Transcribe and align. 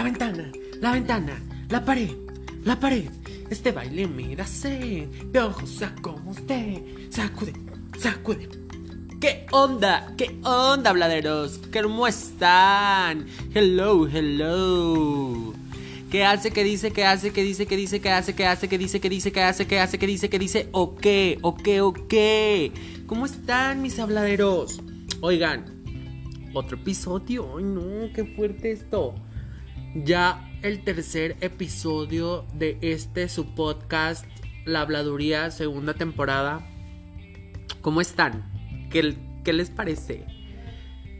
la 0.00 0.04
ventana, 0.04 0.50
la 0.80 0.92
ventana, 0.92 1.42
la 1.68 1.84
pared, 1.84 2.08
la 2.64 2.80
pared. 2.80 3.10
Este 3.50 3.70
baile 3.70 4.06
me 4.06 4.34
da 4.34 4.46
sed. 4.46 5.10
sea 5.66 5.94
como 6.00 6.30
usted. 6.30 6.80
Sacude, 7.10 7.52
sacude. 7.98 8.48
¿Qué 9.20 9.44
onda? 9.52 10.14
¿Qué 10.16 10.40
onda, 10.42 10.94
bladeros? 10.94 11.60
¿Cómo 11.70 12.06
están? 12.06 13.26
Hello, 13.52 14.08
hello. 14.08 15.52
¿Qué 16.10 16.24
hace? 16.24 16.50
¿Qué 16.50 16.64
dice? 16.64 16.92
¿Qué 16.92 17.04
hace? 17.04 17.30
¿Qué 17.30 17.42
dice? 17.42 17.66
¿Qué 17.66 17.76
dice? 17.76 18.00
¿Qué 18.00 18.08
hace? 18.08 18.34
¿Qué 18.34 18.48
dice? 18.48 18.68
¿Qué 18.70 18.78
dice? 18.78 19.00
¿Qué 19.02 19.10
dice? 19.10 19.32
¿Qué 19.32 19.42
hace? 19.42 19.66
¿Qué 19.66 19.80
hace? 19.80 19.98
¿Qué 19.98 20.06
dice? 20.06 20.30
¿Qué 20.30 20.38
dice? 20.38 20.68
¿O 20.72 20.96
qué? 20.96 21.38
¿O 21.42 21.54
qué? 21.58 21.82
¿O 21.82 21.92
qué? 21.92 22.72
¿Cómo 23.06 23.26
están 23.26 23.82
mis 23.82 23.98
habladeros? 23.98 24.80
Oigan, 25.20 25.66
otro 26.54 26.78
episodio. 26.78 27.58
Ay, 27.58 27.64
no, 27.64 28.10
qué 28.14 28.24
fuerte 28.24 28.72
esto. 28.72 29.14
Ya 29.94 30.48
el 30.62 30.84
tercer 30.84 31.36
episodio 31.40 32.46
de 32.54 32.78
este 32.80 33.28
su 33.28 33.56
podcast, 33.56 34.24
La 34.64 34.82
Habladuría, 34.82 35.50
segunda 35.50 35.94
temporada. 35.94 36.64
¿Cómo 37.80 38.00
están? 38.00 38.88
¿Qué, 38.90 39.16
qué 39.42 39.52
les 39.52 39.68
parece? 39.70 40.26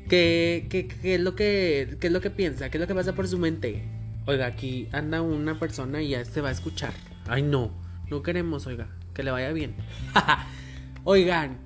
¿Qué, 0.08 0.68
qué, 0.70 1.14
es 1.14 1.20
lo 1.20 1.34
que, 1.34 1.96
¿Qué 2.00 2.06
es 2.06 2.12
lo 2.12 2.20
que 2.20 2.30
piensa? 2.30 2.70
¿Qué 2.70 2.76
es 2.76 2.80
lo 2.80 2.86
que 2.86 2.94
pasa 2.94 3.12
por 3.12 3.26
su 3.26 3.38
mente? 3.38 3.88
Oiga, 4.26 4.46
aquí 4.46 4.88
anda 4.92 5.20
una 5.20 5.58
persona 5.58 6.00
y 6.00 6.10
ya 6.10 6.24
se 6.24 6.40
va 6.40 6.50
a 6.50 6.52
escuchar. 6.52 6.92
Ay, 7.26 7.42
no, 7.42 7.72
no 8.08 8.22
queremos, 8.22 8.68
oiga, 8.68 8.86
que 9.14 9.24
le 9.24 9.32
vaya 9.32 9.50
bien. 9.52 9.74
Oigan, 11.02 11.58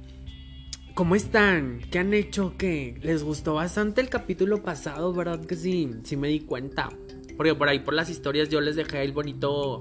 ¿cómo 0.94 1.16
están? 1.16 1.80
¿Qué 1.90 1.98
han 1.98 2.14
hecho? 2.14 2.54
¿Qué? 2.56 2.96
¿Les 3.02 3.24
gustó 3.24 3.54
bastante 3.54 4.00
el 4.00 4.08
capítulo 4.08 4.62
pasado, 4.62 5.12
verdad 5.12 5.44
que 5.44 5.56
sí? 5.56 5.90
Sí 6.04 6.16
me 6.16 6.28
di 6.28 6.40
cuenta. 6.40 6.88
Porque 7.36 7.54
por 7.54 7.68
ahí 7.68 7.80
por 7.80 7.94
las 7.94 8.08
historias 8.08 8.48
yo 8.48 8.60
les 8.60 8.76
dejé 8.76 9.02
el 9.02 9.12
bonito 9.12 9.80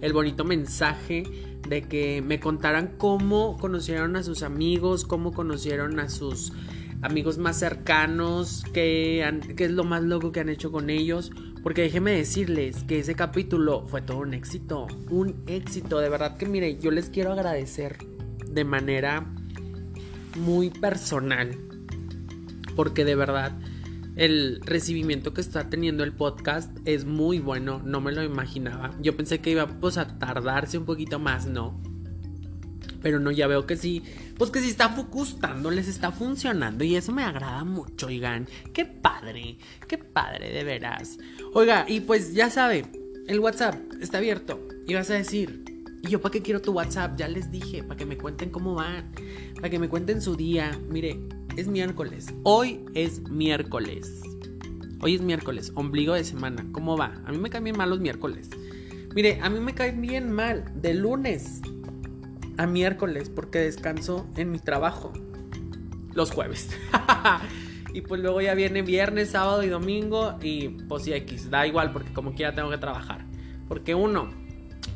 el 0.00 0.12
bonito 0.12 0.44
mensaje 0.44 1.24
de 1.68 1.82
que 1.82 2.22
me 2.22 2.40
contaran 2.40 2.94
cómo 2.96 3.56
conocieron 3.56 4.16
a 4.16 4.22
sus 4.22 4.42
amigos, 4.42 5.04
cómo 5.04 5.32
conocieron 5.32 5.98
a 6.00 6.08
sus 6.08 6.52
amigos 7.02 7.38
más 7.38 7.58
cercanos, 7.58 8.64
qué, 8.72 9.24
qué 9.56 9.64
es 9.64 9.70
lo 9.70 9.84
más 9.84 10.02
loco 10.02 10.32
que 10.32 10.40
han 10.40 10.48
hecho 10.48 10.70
con 10.70 10.90
ellos. 10.90 11.32
Porque 11.62 11.82
déjenme 11.82 12.12
decirles 12.12 12.82
que 12.84 13.00
ese 13.00 13.14
capítulo 13.14 13.86
fue 13.86 14.02
todo 14.02 14.18
un 14.18 14.34
éxito. 14.34 14.86
Un 15.10 15.42
éxito. 15.46 15.98
De 15.98 16.08
verdad 16.08 16.36
que 16.36 16.46
mire, 16.46 16.78
yo 16.78 16.90
les 16.90 17.08
quiero 17.08 17.32
agradecer 17.32 17.98
de 18.48 18.64
manera 18.64 19.32
muy 20.36 20.70
personal. 20.70 21.56
Porque 22.74 23.04
de 23.04 23.14
verdad 23.14 23.52
el 24.16 24.60
recibimiento 24.62 25.32
que 25.32 25.40
está 25.40 25.70
teniendo 25.70 26.04
el 26.04 26.12
podcast 26.12 26.70
es 26.84 27.04
muy 27.04 27.38
bueno. 27.38 27.80
No 27.84 28.00
me 28.00 28.12
lo 28.12 28.22
imaginaba. 28.22 28.90
Yo 29.00 29.16
pensé 29.16 29.40
que 29.40 29.50
iba 29.50 29.66
pues, 29.66 29.96
a 29.96 30.18
tardarse 30.18 30.78
un 30.78 30.84
poquito 30.84 31.18
más, 31.18 31.46
¿no? 31.46 31.80
Pero 33.00 33.18
no, 33.18 33.30
ya 33.30 33.46
veo 33.46 33.66
que 33.66 33.76
sí. 33.76 34.02
Pues 34.38 34.50
que 34.50 34.60
sí 34.60 34.68
está 34.68 34.94
gustando, 35.10 35.70
les 35.70 35.88
está 35.88 36.12
funcionando. 36.12 36.84
Y 36.84 36.96
eso 36.96 37.12
me 37.12 37.24
agrada 37.24 37.64
mucho, 37.64 38.06
oigan. 38.06 38.46
Qué 38.72 38.84
padre, 38.84 39.58
qué 39.88 39.98
padre, 39.98 40.52
de 40.52 40.64
veras. 40.64 41.18
Oiga, 41.54 41.84
y 41.88 42.00
pues 42.00 42.34
ya 42.34 42.50
sabe, 42.50 42.86
el 43.26 43.40
WhatsApp 43.40 43.76
está 44.00 44.18
abierto. 44.18 44.60
Y 44.86 44.94
vas 44.94 45.10
a 45.10 45.14
decir, 45.14 45.64
¿y 46.02 46.08
yo 46.08 46.20
para 46.20 46.32
qué 46.32 46.42
quiero 46.42 46.60
tu 46.60 46.72
WhatsApp? 46.72 47.16
Ya 47.16 47.28
les 47.28 47.50
dije, 47.50 47.82
para 47.84 47.96
que 47.96 48.04
me 48.04 48.18
cuenten 48.18 48.50
cómo 48.50 48.74
van. 48.74 49.12
Para 49.54 49.70
que 49.70 49.78
me 49.78 49.88
cuenten 49.88 50.20
su 50.20 50.36
día. 50.36 50.78
Mire, 50.88 51.20
es 51.56 51.68
miércoles. 51.68 52.34
Hoy 52.42 52.84
es 52.94 53.28
miércoles. 53.30 54.20
Hoy 55.00 55.14
es 55.14 55.20
miércoles, 55.20 55.72
ombligo 55.74 56.14
de 56.14 56.24
semana. 56.24 56.66
¿Cómo 56.72 56.96
va? 56.96 57.22
A 57.24 57.32
mí 57.32 57.38
me 57.38 57.50
caen 57.50 57.64
bien 57.64 57.76
mal 57.76 57.90
los 57.90 58.00
miércoles. 58.00 58.50
Mire, 59.14 59.40
a 59.40 59.50
mí 59.50 59.60
me 59.60 59.74
caen 59.74 60.00
bien 60.00 60.30
mal 60.30 60.64
de 60.74 60.94
lunes 60.94 61.60
a 62.56 62.66
miércoles 62.66 63.28
porque 63.28 63.58
descanso 63.58 64.26
en 64.36 64.50
mi 64.50 64.58
trabajo 64.58 65.12
los 66.14 66.30
jueves. 66.30 66.70
y 67.94 68.02
pues 68.02 68.20
luego 68.20 68.40
ya 68.40 68.54
viene 68.54 68.82
viernes, 68.82 69.30
sábado 69.30 69.62
y 69.62 69.68
domingo 69.68 70.38
y 70.40 70.68
pues 70.68 71.06
X, 71.06 71.50
da 71.50 71.66
igual 71.66 71.92
porque 71.92 72.12
como 72.12 72.34
quiera 72.34 72.54
tengo 72.54 72.70
que 72.70 72.78
trabajar. 72.78 73.26
Porque 73.68 73.94
uno, 73.94 74.30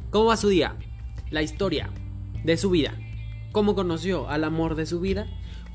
cómo 0.10 0.26
va 0.26 0.38
su 0.38 0.50
día, 0.50 0.76
la 1.30 1.42
historia 1.42 1.90
de 2.44 2.58
su 2.58 2.70
vida 2.70 2.94
cómo 3.52 3.76
conoció 3.76 4.30
al 4.30 4.44
amor 4.44 4.76
de 4.76 4.86
su 4.86 5.00
vida, 5.00 5.28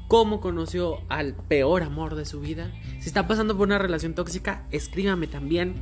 cómo 0.09 0.41
conoció 0.41 1.01
al 1.09 1.35
peor 1.35 1.83
amor 1.83 2.15
de 2.15 2.25
su 2.25 2.41
vida. 2.41 2.73
Si 3.01 3.09
está 3.09 3.27
pasando 3.27 3.57
por 3.57 3.67
una 3.67 3.79
relación 3.79 4.15
tóxica, 4.15 4.67
escríbame 4.71 5.27
también. 5.27 5.75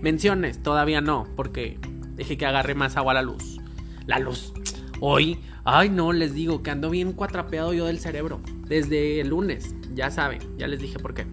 Menciones, 0.00 0.62
todavía 0.62 1.00
no, 1.00 1.26
porque 1.36 1.78
dejé 2.14 2.36
que 2.36 2.46
agarre 2.46 2.74
más 2.74 2.96
agua 2.96 3.12
a 3.12 3.14
la 3.14 3.22
luz. 3.22 3.58
La 4.06 4.18
luz. 4.18 4.52
Hoy, 5.00 5.38
ay 5.64 5.88
no, 5.88 6.12
les 6.12 6.34
digo 6.34 6.62
que 6.62 6.70
ando 6.70 6.90
bien 6.90 7.12
cuatrapeado 7.12 7.72
yo 7.72 7.86
del 7.86 7.98
cerebro. 7.98 8.40
Desde 8.66 9.20
el 9.20 9.28
lunes, 9.28 9.74
ya 9.94 10.10
saben, 10.10 10.40
ya 10.58 10.68
les 10.68 10.80
dije 10.80 10.98
por 10.98 11.14
qué. 11.14 11.26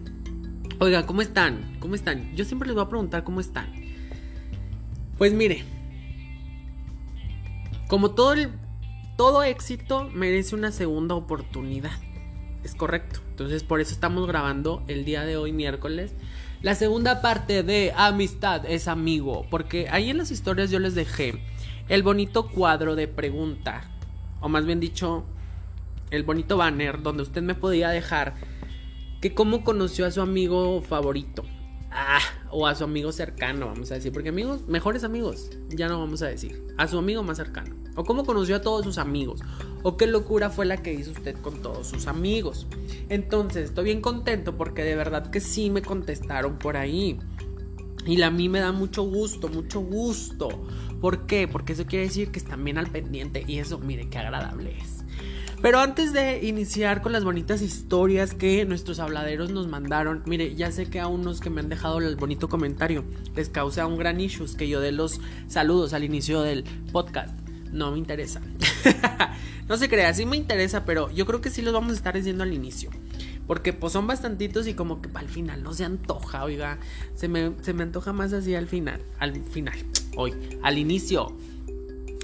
Oiga, 0.80 1.06
¿cómo 1.06 1.22
están? 1.22 1.76
¿Cómo 1.80 1.94
están? 1.94 2.34
Yo 2.36 2.44
siempre 2.44 2.68
les 2.68 2.74
voy 2.74 2.84
a 2.84 2.88
preguntar 2.88 3.24
cómo 3.24 3.40
están. 3.40 3.72
Pues 5.18 5.32
mire, 5.32 5.64
como 7.88 8.12
todo 8.12 8.34
el 8.34 8.50
todo 9.18 9.42
éxito 9.42 10.08
merece 10.14 10.54
una 10.54 10.72
segunda 10.72 11.14
oportunidad. 11.14 12.00
Es 12.64 12.74
correcto. 12.74 13.20
Entonces, 13.28 13.62
por 13.64 13.82
eso 13.82 13.92
estamos 13.92 14.26
grabando 14.26 14.82
el 14.88 15.04
día 15.04 15.26
de 15.26 15.36
hoy 15.36 15.52
miércoles 15.52 16.14
la 16.60 16.74
segunda 16.74 17.22
parte 17.22 17.62
de 17.62 17.92
Amistad 17.96 18.66
es 18.66 18.88
amigo, 18.88 19.46
porque 19.48 19.88
ahí 19.90 20.10
en 20.10 20.18
las 20.18 20.32
historias 20.32 20.72
yo 20.72 20.80
les 20.80 20.96
dejé 20.96 21.40
el 21.88 22.02
bonito 22.02 22.48
cuadro 22.48 22.96
de 22.96 23.06
pregunta, 23.06 23.88
o 24.40 24.48
más 24.48 24.66
bien 24.66 24.80
dicho, 24.80 25.24
el 26.10 26.24
bonito 26.24 26.56
banner 26.56 27.00
donde 27.00 27.22
usted 27.22 27.42
me 27.42 27.54
podía 27.54 27.90
dejar 27.90 28.34
que 29.20 29.34
cómo 29.34 29.62
conoció 29.62 30.04
a 30.04 30.10
su 30.10 30.20
amigo 30.20 30.82
favorito. 30.82 31.44
Ah, 31.92 32.18
o 32.50 32.66
a 32.66 32.74
su 32.74 32.84
amigo 32.84 33.12
cercano, 33.12 33.66
vamos 33.66 33.90
a 33.90 33.94
decir. 33.94 34.12
Porque 34.12 34.30
amigos, 34.30 34.66
mejores 34.68 35.04
amigos, 35.04 35.50
ya 35.68 35.88
no 35.88 35.98
vamos 35.98 36.22
a 36.22 36.26
decir. 36.26 36.64
A 36.76 36.88
su 36.88 36.98
amigo 36.98 37.22
más 37.22 37.36
cercano. 37.36 37.74
O 37.96 38.04
cómo 38.04 38.24
conoció 38.24 38.56
a 38.56 38.60
todos 38.60 38.84
sus 38.84 38.98
amigos. 38.98 39.40
O 39.82 39.96
qué 39.96 40.06
locura 40.06 40.50
fue 40.50 40.66
la 40.66 40.78
que 40.78 40.92
hizo 40.92 41.10
usted 41.10 41.36
con 41.40 41.62
todos 41.62 41.86
sus 41.88 42.06
amigos. 42.06 42.66
Entonces, 43.08 43.70
estoy 43.70 43.84
bien 43.84 44.00
contento 44.00 44.56
porque 44.56 44.84
de 44.84 44.94
verdad 44.94 45.30
que 45.30 45.40
sí 45.40 45.70
me 45.70 45.82
contestaron 45.82 46.58
por 46.58 46.76
ahí. 46.76 47.18
Y 48.06 48.22
a 48.22 48.30
mí 48.30 48.48
me 48.48 48.60
da 48.60 48.72
mucho 48.72 49.02
gusto, 49.02 49.48
mucho 49.48 49.80
gusto. 49.80 50.48
¿Por 51.00 51.26
qué? 51.26 51.46
Porque 51.46 51.74
eso 51.74 51.86
quiere 51.86 52.06
decir 52.06 52.30
que 52.30 52.38
están 52.38 52.64
bien 52.64 52.78
al 52.78 52.90
pendiente. 52.90 53.44
Y 53.46 53.58
eso, 53.58 53.78
mire, 53.78 54.08
qué 54.08 54.18
agradable 54.18 54.78
es. 54.78 54.97
Pero 55.60 55.80
antes 55.80 56.12
de 56.12 56.46
iniciar 56.46 57.02
con 57.02 57.12
las 57.12 57.24
bonitas 57.24 57.62
historias 57.62 58.32
que 58.32 58.64
nuestros 58.64 59.00
habladeros 59.00 59.50
nos 59.50 59.66
mandaron, 59.66 60.22
mire, 60.24 60.54
ya 60.54 60.70
sé 60.70 60.88
que 60.88 61.00
a 61.00 61.08
unos 61.08 61.40
que 61.40 61.50
me 61.50 61.60
han 61.60 61.68
dejado 61.68 61.98
el 61.98 62.14
bonito 62.14 62.48
comentario 62.48 63.04
les 63.34 63.48
causa 63.48 63.86
un 63.86 63.98
gran 63.98 64.20
issues 64.20 64.54
que 64.54 64.68
yo 64.68 64.80
dé 64.80 64.92
los 64.92 65.20
saludos 65.48 65.94
al 65.94 66.04
inicio 66.04 66.42
del 66.42 66.62
podcast. 66.92 67.36
No 67.72 67.90
me 67.90 67.98
interesa. 67.98 68.40
no 69.68 69.76
se 69.76 69.88
crea, 69.88 70.14
sí 70.14 70.26
me 70.26 70.36
interesa, 70.36 70.84
pero 70.84 71.10
yo 71.10 71.26
creo 71.26 71.40
que 71.40 71.50
sí 71.50 71.60
los 71.60 71.74
vamos 71.74 71.90
a 71.92 71.96
estar 71.96 72.14
diciendo 72.14 72.44
al 72.44 72.52
inicio. 72.52 72.90
Porque 73.48 73.72
pues 73.72 73.92
son 73.92 74.06
bastantitos 74.06 74.68
y 74.68 74.74
como 74.74 75.02
que 75.02 75.08
al 75.14 75.28
final 75.28 75.62
no 75.64 75.74
se 75.74 75.84
antoja, 75.84 76.44
oiga. 76.44 76.78
Se 77.14 77.26
me, 77.28 77.52
se 77.62 77.72
me 77.72 77.82
antoja 77.82 78.12
más 78.12 78.32
así 78.32 78.54
al 78.54 78.68
final. 78.68 79.02
Al 79.18 79.42
final. 79.42 79.78
Hoy. 80.16 80.34
Al 80.62 80.78
inicio. 80.78 81.34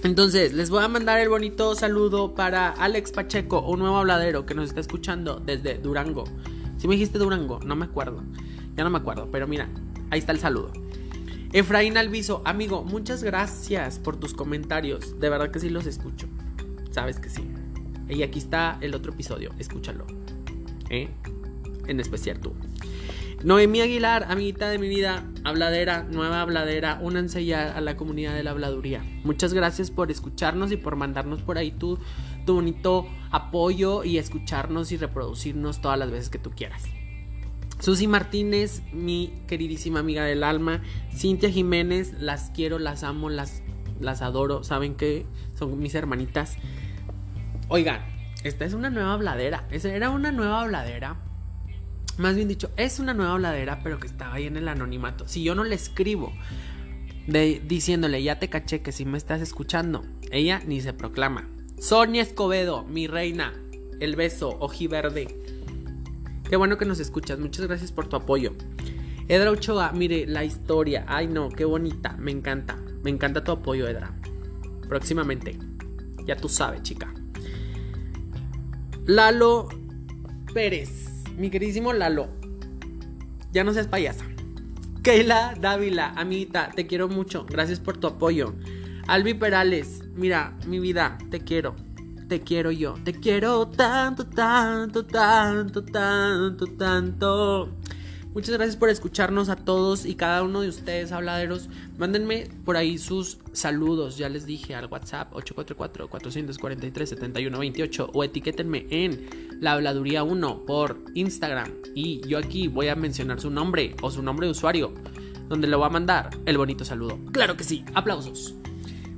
Entonces, 0.05 0.53
les 0.53 0.69
voy 0.69 0.85
a 0.85 0.89
mandar 0.89 1.19
el 1.19 1.31
bonito 1.31 1.75
saludo 1.75 2.35
para 2.35 2.69
Alex 2.69 3.11
Pacheco, 3.11 3.63
un 3.63 3.79
nuevo 3.79 3.97
habladero 3.97 4.45
que 4.45 4.55
nos 4.55 4.69
está 4.69 4.81
escuchando 4.81 5.41
desde 5.41 5.79
Durango. 5.79 6.25
Si 6.77 6.87
me 6.87 6.93
dijiste 6.95 7.19
Durango, 7.19 7.59
no 7.65 7.75
me 7.75 7.87
acuerdo. 7.87 8.23
Ya 8.77 8.85
no 8.85 8.91
me 8.91 8.99
acuerdo, 8.99 9.31
pero 9.33 9.49
mira, 9.49 9.71
ahí 10.11 10.19
está 10.19 10.33
el 10.33 10.41
saludo. 10.41 10.73
Efraín 11.55 11.97
Alviso, 11.97 12.43
amigo, 12.45 12.85
muchas 12.85 13.23
gracias 13.23 13.99
por 13.99 14.19
tus 14.19 14.35
comentarios. 14.35 15.19
De 15.21 15.31
verdad 15.31 15.51
que 15.51 15.59
sí 15.59 15.71
los 15.71 15.87
escucho. 15.87 16.27
Sabes 16.91 17.19
que 17.19 17.31
sí. 17.31 17.49
Y 18.11 18.23
aquí 18.25 18.41
está 18.41 18.77
el 18.83 18.95
otro 18.95 19.13
episodio, 19.13 19.53
escúchalo. 19.59 20.07
¿Eh? 20.91 21.09
En 21.87 21.99
especial 21.99 22.41
tú. 22.41 22.53
Noemí 23.45 23.83
Aguilar, 23.83 24.25
amiguita 24.31 24.71
de 24.71 24.79
mi 24.79 24.89
vida, 24.89 25.23
habladera, 25.45 26.05
nueva 26.05 26.41
habladera, 26.41 26.99
únanse 27.03 27.45
ya 27.45 27.77
a 27.77 27.83
la 27.83 27.95
comunidad 27.95 28.35
de 28.35 28.43
la 28.43 28.53
habladuría. 28.53 29.05
Muchas 29.23 29.53
gracias 29.53 29.91
por 29.91 30.11
escucharnos 30.11 30.73
y 30.73 30.79
por 30.79 30.97
mandarnos 30.97 31.43
por 31.43 31.59
ahí 31.59 31.71
tu, 31.71 31.99
tu 32.47 32.55
bonito 32.55 33.07
apoyo 33.31 34.03
y 34.03 34.17
escucharnos 34.17 34.93
y 34.93 34.97
reproducirnos 34.97 35.83
todas 35.83 35.99
las 35.99 36.11
veces 36.11 36.31
que 36.31 36.39
tú 36.39 36.53
quieras. 36.53 36.85
Susi 37.81 38.07
Martínez, 38.07 38.81
mi 38.95 39.35
queridísima 39.47 40.01
amiga 40.01 40.25
del 40.25 40.43
alma. 40.43 40.81
Cintia 41.15 41.51
Jiménez, 41.51 42.15
las 42.19 42.49
quiero, 42.49 42.79
las 42.79 43.05
amo, 43.05 43.29
las, 43.29 43.63
las 44.01 44.23
adoro. 44.23 44.65
Saben 44.65 44.95
que 44.95 45.27
son 45.55 45.79
mis 45.81 45.95
hermanitas. 45.95 46.57
Oigan, 47.69 48.07
esta 48.43 48.65
es 48.65 48.73
una 48.73 48.89
nueva 48.89 49.13
habladera. 49.13 49.69
Era 49.71 50.09
una 50.09 50.33
nueva 50.33 50.63
habladera 50.63 51.19
más 52.19 52.37
bien 52.37 52.49
dicho, 52.49 52.71
es 52.77 52.99
una 52.99 53.15
nueva 53.15 53.33
habladera, 53.33 53.81
pero 53.83 53.99
que 53.99 54.07
estaba 54.07 54.35
ahí 54.35 54.47
en 54.47 54.57
el 54.57 54.69
anonimato. 54.69 55.27
Si 55.27 55.43
yo 55.43 55.55
no 55.55 55.65
le 55.65 55.75
escribo 55.75 56.33
de, 57.27 57.63
diciéndole, 57.67 58.23
ya 58.23 58.39
te 58.39 58.49
caché 58.49 58.83
que 58.83 58.93
si 58.93 59.05
me 59.05 59.19
estás 59.19 59.41
escuchando, 59.41 60.05
ella 60.31 60.61
ni 60.67 60.81
se 60.81 60.93
proclama. 60.93 61.49
Sonia 61.79 62.23
Escobedo, 62.23 62.85
mi 62.85 63.07
reina, 63.07 63.53
el 64.01 64.17
beso, 64.17 64.57
ojiverde. 64.61 65.29
Qué 66.49 66.57
bueno 66.57 66.79
que 66.79 66.85
nos 66.85 67.01
escuchas, 67.01 67.39
muchas 67.39 67.67
gracias 67.67 67.93
por 67.93 68.09
tu 68.09 68.17
apoyo. 68.17 68.55
Edra 69.29 69.51
Ochoa, 69.51 69.93
mire 69.93 70.27
la 70.27 70.45
historia, 70.45 71.05
ay 71.09 71.27
no, 71.27 71.49
qué 71.49 71.65
bonita, 71.65 72.17
me 72.19 72.31
encanta, 72.31 72.77
me 73.03 73.11
encanta 73.11 73.43
tu 73.43 73.53
apoyo, 73.53 73.89
Edra. 73.89 74.15
Próximamente, 74.89 75.59
ya 76.27 76.37
tú 76.37 76.49
sabes, 76.49 76.83
chica. 76.83 77.13
Lalo 79.07 79.69
Pérez, 80.53 81.14
mi 81.37 81.51
queridísimo 81.51 81.93
Lalo, 81.93 82.29
ya 83.53 83.65
no 83.65 83.73
seas 83.73 83.87
payasa. 83.87 84.25
Keila 85.03 85.55
Dávila, 85.61 86.15
amiguita, 86.17 86.71
te 86.75 86.87
quiero 86.87 87.09
mucho. 87.09 87.45
Gracias 87.45 87.79
por 87.79 87.99
tu 87.99 88.07
apoyo. 88.07 88.55
Albi 89.07 89.35
Perales, 89.35 90.03
mira, 90.15 90.57
mi 90.67 90.81
vida, 90.81 91.19
te 91.31 91.41
quiero. 91.41 91.77
Te 92.29 92.41
quiero 92.41 92.71
yo. 92.71 92.95
Te 93.05 93.13
quiero 93.13 93.69
tanto, 93.69 94.27
tanto, 94.27 95.05
tanto, 95.05 95.85
tanto, 95.85 96.67
tanto. 96.67 97.69
Muchas 98.35 98.55
gracias 98.57 98.77
por 98.77 98.89
escucharnos 98.89 99.49
a 99.49 99.55
todos 99.55 100.05
y 100.05 100.17
cada 100.17 100.43
uno 100.43 100.61
de 100.61 100.69
ustedes, 100.69 101.13
habladeros. 101.13 101.69
Mándenme 101.99 102.49
por 102.65 102.77
ahí 102.77 102.99
sus 102.99 103.39
saludos. 103.53 104.19
Ya 104.19 104.29
les 104.29 104.45
dije 104.45 104.75
al 104.75 104.87
WhatsApp 104.87 105.33
844-443-7128 105.35 108.11
o 108.13 108.25
etiquétenme 108.25 108.89
en 108.91 109.61
la 109.61 109.75
habladuría 109.75 110.25
1 110.25 110.67
por 110.67 110.99
Instagram. 111.15 111.71
Y 111.95 112.27
yo 112.27 112.39
aquí 112.39 112.67
voy 112.67 112.89
a 112.89 112.97
mencionar 112.97 113.41
su 113.41 113.51
nombre 113.51 113.95
o 114.03 114.11
su 114.11 114.21
nombre 114.21 114.49
de 114.49 114.51
usuario, 114.51 114.93
donde 115.49 115.69
le 115.69 115.77
voy 115.77 115.87
a 115.87 115.91
mandar 115.91 116.31
el 116.45 116.59
bonito 116.59 116.85
saludo. 116.85 117.21
Claro 117.31 117.57
que 117.57 117.63
sí, 117.63 117.85
aplausos. 117.95 118.57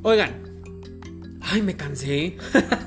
Oigan, 0.03 0.43
ay, 1.41 1.63
me 1.63 1.75
cansé. 1.75 2.37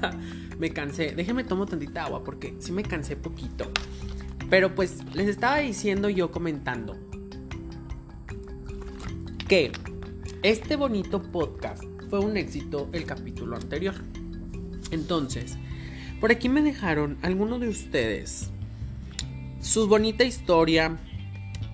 me 0.60 0.72
cansé. 0.74 1.16
Déjenme 1.16 1.44
tomo 1.44 1.66
tantita 1.66 2.06
agua 2.06 2.24
porque 2.24 2.54
sí 2.60 2.72
me 2.72 2.84
cansé 2.84 3.16
poquito. 3.16 3.66
Pero 4.50 4.74
pues 4.76 5.04
les 5.14 5.28
estaba 5.28 5.58
diciendo 5.58 6.10
yo 6.10 6.32
comentando 6.32 6.98
que 9.48 9.72
este 10.44 10.76
bonito 10.76 11.22
podcast 11.22 11.84
fue 12.10 12.20
un 12.20 12.38
éxito 12.38 12.90
el 12.94 13.06
capítulo 13.06 13.56
anterior. 13.56 13.96
Entonces, 14.92 15.58
por 16.20 16.32
aquí 16.32 16.50
me 16.50 16.62
dejaron 16.62 17.18
algunos 17.22 17.60
de 17.60 17.70
ustedes 17.70 18.50
su 19.62 19.88
bonita 19.88 20.24
historia 20.24 20.98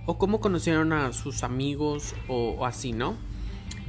o 0.06 0.18
cómo 0.18 0.40
conocieron 0.40 0.92
a 0.94 1.14
sus 1.14 1.44
amigos 1.44 2.14
o, 2.28 2.66
así, 2.66 2.92
¿no? 2.92 3.16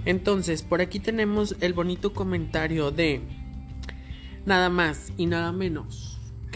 Entonces, 0.05 0.63
por 0.63 0.81
aquí 0.81 1.01
tenemos 1.01 1.57
el 1.61 1.73
bonito 1.73 2.13
comentario 2.13 2.91
de 2.91 3.21
nada 4.45 4.69
más 4.71 5.13
y 5.17 5.27
nada 5.27 5.51
menos 5.51 6.06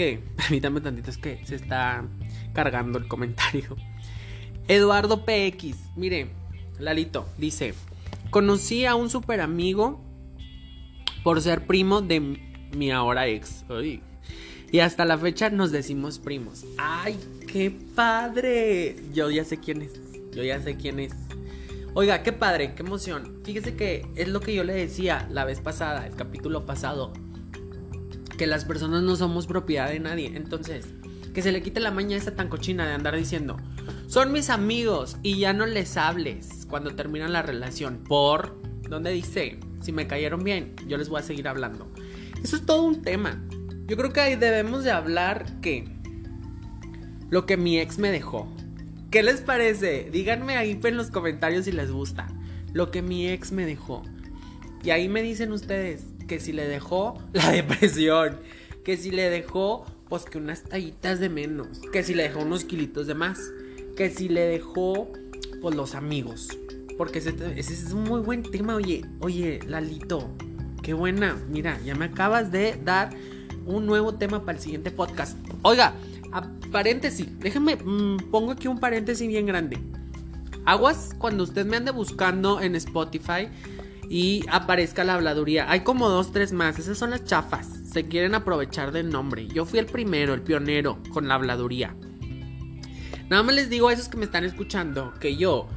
que, 0.00 0.18
permítame 0.36 0.80
tantito, 0.80 1.10
es 1.10 1.18
que 1.18 1.44
se 1.44 1.56
está 1.56 2.06
cargando 2.54 2.98
el 2.98 3.06
comentario. 3.06 3.76
Eduardo 4.66 5.26
PX, 5.26 5.76
mire, 5.94 6.30
Lalito, 6.78 7.28
dice, 7.36 7.74
conocí 8.30 8.86
a 8.86 8.94
un 8.94 9.10
super 9.10 9.42
amigo 9.42 10.02
por 11.22 11.42
ser 11.42 11.66
primo 11.66 12.00
de 12.00 12.38
mi 12.74 12.90
ahora 12.90 13.26
ex. 13.26 13.66
Y 14.72 14.78
hasta 14.78 15.04
la 15.04 15.18
fecha 15.18 15.50
nos 15.50 15.70
decimos 15.70 16.18
primos. 16.18 16.64
¡Ay, 16.78 17.18
qué 17.46 17.70
padre! 17.70 18.96
Yo 19.12 19.30
ya 19.30 19.44
sé 19.44 19.58
quién 19.58 19.82
es. 19.82 19.92
Yo 20.32 20.42
ya 20.42 20.62
sé 20.62 20.76
quién 20.76 20.98
es. 20.98 21.12
Oiga, 21.92 22.22
qué 22.22 22.32
padre, 22.32 22.74
qué 22.74 22.82
emoción. 22.82 23.42
Fíjese 23.44 23.74
que 23.74 24.06
es 24.14 24.28
lo 24.28 24.40
que 24.40 24.54
yo 24.54 24.64
le 24.64 24.72
decía 24.72 25.28
la 25.30 25.44
vez 25.44 25.60
pasada, 25.60 26.06
el 26.06 26.14
capítulo 26.14 26.64
pasado. 26.64 27.12
Que 28.40 28.46
las 28.46 28.64
personas 28.64 29.02
no 29.02 29.16
somos 29.16 29.46
propiedad 29.46 29.90
de 29.90 30.00
nadie. 30.00 30.32
Entonces, 30.34 30.86
que 31.34 31.42
se 31.42 31.52
le 31.52 31.60
quite 31.60 31.78
la 31.78 31.90
maña 31.90 32.16
esa 32.16 32.34
tan 32.34 32.48
cochina 32.48 32.86
de 32.86 32.94
andar 32.94 33.14
diciendo, 33.14 33.58
son 34.06 34.32
mis 34.32 34.48
amigos 34.48 35.18
y 35.22 35.38
ya 35.38 35.52
no 35.52 35.66
les 35.66 35.98
hables 35.98 36.66
cuando 36.66 36.94
terminan 36.94 37.34
la 37.34 37.42
relación. 37.42 38.02
Por, 38.02 38.58
¿dónde 38.88 39.10
dice? 39.10 39.60
Si 39.82 39.92
me 39.92 40.06
cayeron 40.06 40.42
bien, 40.42 40.74
yo 40.88 40.96
les 40.96 41.10
voy 41.10 41.20
a 41.20 41.22
seguir 41.22 41.48
hablando. 41.48 41.92
Eso 42.42 42.56
es 42.56 42.64
todo 42.64 42.84
un 42.84 43.02
tema. 43.02 43.46
Yo 43.86 43.98
creo 43.98 44.10
que 44.10 44.20
ahí 44.20 44.36
debemos 44.36 44.84
de 44.84 44.92
hablar 44.92 45.60
que 45.60 45.86
lo 47.28 47.44
que 47.44 47.58
mi 47.58 47.78
ex 47.78 47.98
me 47.98 48.10
dejó. 48.10 48.48
¿Qué 49.10 49.22
les 49.22 49.42
parece? 49.42 50.08
Díganme 50.10 50.56
ahí 50.56 50.80
en 50.82 50.96
los 50.96 51.10
comentarios 51.10 51.66
si 51.66 51.72
les 51.72 51.92
gusta. 51.92 52.26
Lo 52.72 52.90
que 52.90 53.02
mi 53.02 53.28
ex 53.28 53.52
me 53.52 53.66
dejó. 53.66 54.02
Y 54.82 54.92
ahí 54.92 55.10
me 55.10 55.20
dicen 55.20 55.52
ustedes 55.52 56.04
que 56.30 56.38
si 56.38 56.52
le 56.52 56.68
dejó 56.68 57.18
la 57.32 57.50
depresión, 57.50 58.38
que 58.84 58.96
si 58.96 59.10
le 59.10 59.28
dejó 59.28 59.84
pues 60.08 60.24
que 60.26 60.38
unas 60.38 60.62
tallitas 60.62 61.18
de 61.18 61.28
menos, 61.28 61.80
que 61.92 62.04
si 62.04 62.14
le 62.14 62.22
dejó 62.22 62.42
unos 62.42 62.64
kilitos 62.64 63.08
de 63.08 63.14
más, 63.14 63.40
que 63.96 64.10
si 64.10 64.28
le 64.28 64.42
dejó 64.42 65.10
pues 65.60 65.74
los 65.74 65.96
amigos. 65.96 66.56
Porque 66.96 67.18
ese, 67.18 67.34
es 67.58 67.92
un 67.92 68.04
muy 68.04 68.20
buen 68.20 68.44
tema, 68.44 68.76
oye, 68.76 69.04
oye, 69.18 69.58
Lalito, 69.66 70.30
qué 70.84 70.94
buena, 70.94 71.36
mira, 71.50 71.80
ya 71.84 71.96
me 71.96 72.04
acabas 72.04 72.52
de 72.52 72.78
dar 72.84 73.10
un 73.66 73.86
nuevo 73.86 74.14
tema 74.14 74.44
para 74.44 74.56
el 74.56 74.62
siguiente 74.62 74.92
podcast. 74.92 75.36
Oiga, 75.62 75.94
paréntesis, 76.70 77.26
déjame, 77.40 77.74
mm, 77.74 78.30
pongo 78.30 78.52
aquí 78.52 78.68
un 78.68 78.78
paréntesis 78.78 79.26
bien 79.26 79.46
grande. 79.46 79.80
Aguas 80.64 81.12
cuando 81.18 81.42
usted 81.42 81.66
me 81.66 81.76
ande 81.76 81.90
buscando 81.90 82.60
en 82.60 82.76
Spotify 82.76 83.48
y 84.10 84.44
aparezca 84.50 85.04
la 85.04 85.14
habladuría. 85.14 85.70
Hay 85.70 85.80
como 85.80 86.08
dos, 86.08 86.32
tres 86.32 86.52
más. 86.52 86.80
Esas 86.80 86.98
son 86.98 87.10
las 87.10 87.24
chafas. 87.24 87.68
Se 87.92 88.08
quieren 88.08 88.34
aprovechar 88.34 88.90
del 88.90 89.08
nombre. 89.08 89.46
Yo 89.46 89.64
fui 89.64 89.78
el 89.78 89.86
primero, 89.86 90.34
el 90.34 90.42
pionero, 90.42 90.98
con 91.12 91.28
la 91.28 91.36
habladuría. 91.36 91.94
Nada 93.28 93.44
más 93.44 93.54
les 93.54 93.70
digo 93.70 93.86
a 93.86 93.92
esos 93.92 94.08
que 94.08 94.16
me 94.16 94.24
están 94.24 94.42
escuchando 94.42 95.14
que 95.20 95.36
yo 95.36 95.68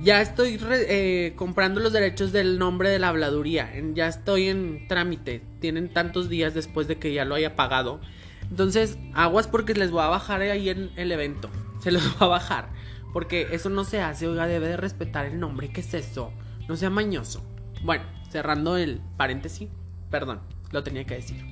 ya 0.00 0.22
estoy 0.22 0.58
eh, 0.62 1.34
comprando 1.36 1.78
los 1.78 1.92
derechos 1.92 2.32
del 2.32 2.58
nombre 2.58 2.88
de 2.88 2.98
la 2.98 3.08
habladuría. 3.08 3.70
Ya 3.92 4.08
estoy 4.08 4.48
en 4.48 4.88
trámite. 4.88 5.42
Tienen 5.60 5.92
tantos 5.92 6.30
días 6.30 6.54
después 6.54 6.88
de 6.88 6.96
que 6.96 7.12
ya 7.12 7.26
lo 7.26 7.34
haya 7.34 7.54
pagado. 7.54 8.00
Entonces, 8.48 8.96
aguas 9.12 9.46
porque 9.46 9.74
les 9.74 9.90
voy 9.90 10.04
a 10.04 10.08
bajar 10.08 10.40
ahí 10.40 10.70
en 10.70 10.90
el 10.96 11.12
evento. 11.12 11.50
Se 11.82 11.92
los 11.92 12.02
voy 12.18 12.28
a 12.28 12.30
bajar. 12.30 12.70
Porque 13.12 13.48
eso 13.52 13.68
no 13.68 13.84
se 13.84 14.00
hace. 14.00 14.26
Oiga, 14.26 14.46
debe 14.46 14.68
de 14.68 14.78
respetar 14.78 15.26
el 15.26 15.38
nombre. 15.38 15.70
¿Qué 15.70 15.82
es 15.82 15.92
eso? 15.92 16.32
No 16.66 16.76
sea 16.78 16.88
mañoso. 16.88 17.42
Bueno, 17.84 18.04
cerrando 18.30 18.78
el 18.78 19.02
paréntesis, 19.18 19.68
perdón, 20.10 20.40
lo 20.72 20.82
tenía 20.82 21.04
que 21.04 21.16
decir. 21.16 21.44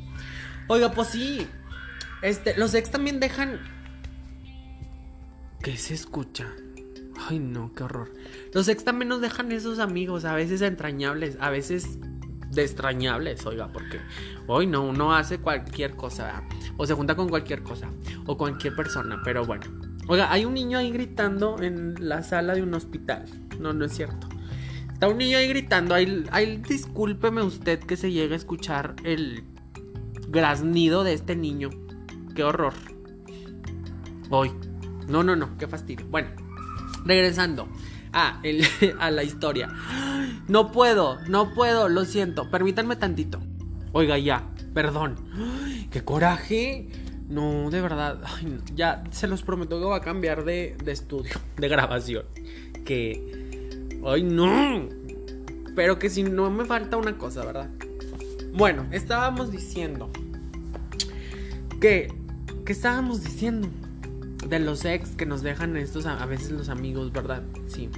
Oiga, 0.67 0.91
pues 0.93 1.09
sí. 1.09 1.47
Este, 2.23 2.57
los 2.57 2.73
ex 2.75 2.91
también 2.91 3.21
dejan. 3.21 3.61
¿Qué 5.63 5.77
se 5.77 5.93
escucha? 5.93 6.49
Ay, 7.29 7.39
no, 7.39 7.73
qué 7.75 7.85
horror. 7.85 8.11
Los 8.55 8.67
ex 8.69 8.83
también 8.83 9.11
nos 9.11 9.21
dejan 9.21 9.53
esos 9.53 9.79
amigos, 9.79 10.25
a 10.25 10.35
veces 10.35 10.63
entrañables, 10.63 11.37
a 11.39 11.51
veces 11.51 11.99
destrañables, 12.51 13.45
oiga, 13.45 13.69
porque 13.69 14.01
hoy 14.47 14.67
no, 14.67 14.83
uno 14.85 15.15
hace 15.15 15.39
cualquier 15.39 15.97
cosa, 15.97 16.43
o 16.79 16.87
se 16.87 16.95
junta 16.95 17.15
con 17.15 17.29
cualquier 17.29 17.63
cosa, 17.63 17.91
o 18.27 18.39
cualquier 18.39 18.75
persona, 18.75 19.21
pero 19.23 19.45
bueno. 19.45 19.65
Oiga, 20.09 20.33
hay 20.33 20.47
un 20.47 20.55
niño 20.55 20.79
ahí 20.79 20.91
gritando 20.91 21.61
en 21.63 21.95
la 22.01 22.23
sala 22.23 22.55
de 22.55 22.63
un 22.63 22.75
hospital. 22.75 23.25
No, 23.61 23.73
no 23.73 23.85
es 23.85 23.93
cierto. 23.93 24.29
Está 25.03 25.11
un 25.11 25.19
niño 25.19 25.37
ahí 25.37 25.49
gritando. 25.49 25.97
Ahí, 25.97 26.25
ahí 26.31 26.59
discúlpeme 26.59 27.43
usted 27.43 27.81
que 27.81 27.97
se 27.97 28.13
llegue 28.13 28.35
a 28.35 28.37
escuchar 28.37 28.95
el 29.03 29.43
graznido 30.29 31.03
de 31.03 31.13
este 31.13 31.35
niño. 31.35 31.71
Qué 32.37 32.45
horror. 32.45 32.73
Hoy. 34.31 34.53
No, 35.09 35.25
no, 35.25 35.35
no, 35.35 35.59
qué 35.59 35.67
fastidio. 35.67 36.07
Bueno, 36.07 36.29
regresando 37.05 37.69
a, 38.13 38.41
a 39.01 39.11
la 39.11 39.25
historia. 39.25 39.71
No 40.47 40.71
puedo, 40.71 41.19
no 41.27 41.53
puedo, 41.53 41.89
lo 41.89 42.05
siento. 42.05 42.49
Permítanme 42.49 42.95
tantito. 42.95 43.41
Oiga, 43.91 44.19
ya, 44.19 44.51
perdón. 44.73 45.17
¡Qué 45.91 46.05
coraje! 46.05 46.89
No, 47.29 47.71
de 47.71 47.81
verdad. 47.81 48.21
ya 48.77 49.03
se 49.11 49.27
los 49.27 49.43
prometo 49.43 49.81
que 49.81 49.85
va 49.85 49.97
a 49.97 50.01
cambiar 50.01 50.45
de, 50.45 50.77
de 50.85 50.93
estudio, 50.93 51.35
de 51.57 51.67
grabación. 51.67 52.25
Que. 52.85 53.42
¡Ay, 54.05 54.23
no! 54.23 54.89
Pero 55.75 55.99
que 55.99 56.11
si 56.11 56.23
no 56.23 56.51
me 56.51 56.65
falta 56.65 56.97
una 56.97 57.17
cosa, 57.19 57.45
¿verdad? 57.45 57.71
Bueno, 58.55 58.87
estábamos 58.91 59.51
diciendo. 59.51 60.11
Que. 61.81 62.13
¿Qué 62.65 62.73
estábamos 62.73 63.25
diciendo? 63.25 63.69
De 64.49 64.59
los 64.59 64.85
ex 64.85 65.11
que 65.11 65.27
nos 65.27 65.43
dejan 65.43 65.77
estos 65.77 66.07
a, 66.07 66.25
veces 66.27 66.51
los 66.51 66.69
amigos, 66.69 67.13
¿verdad? 67.13 67.43
Sí. 67.67 67.89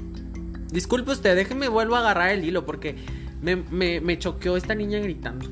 Disculpe 0.71 1.13
usted, 1.13 1.37
déjeme 1.37 1.69
vuelvo 1.69 1.97
a 1.97 2.01
agarrar 2.01 2.31
el 2.31 2.45
hilo 2.45 2.65
porque 2.65 2.97
me, 3.43 3.57
me, 3.57 4.01
me 4.01 4.19
choqueó 4.19 4.57
esta 4.57 4.75
niña 4.75 4.99
gritando. 4.99 5.47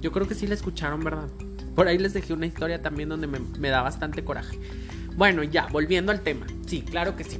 Yo 0.00 0.12
creo 0.12 0.28
que 0.28 0.34
sí 0.34 0.46
la 0.46 0.54
escucharon, 0.54 1.02
¿verdad? 1.02 1.28
Por 1.78 1.86
ahí 1.86 1.96
les 1.96 2.12
dejé 2.12 2.32
una 2.32 2.46
historia 2.46 2.82
también 2.82 3.08
donde 3.08 3.28
me, 3.28 3.68
da 3.68 3.82
bastante 3.82 4.24
coraje. 4.24 4.58
Bueno, 5.16 5.44
ya, 5.44 5.68
volviendo 5.70 6.10
al 6.10 6.22
tema. 6.22 6.44
Sí, 6.66 6.82
claro 6.82 7.14
que 7.14 7.22
sí. 7.22 7.38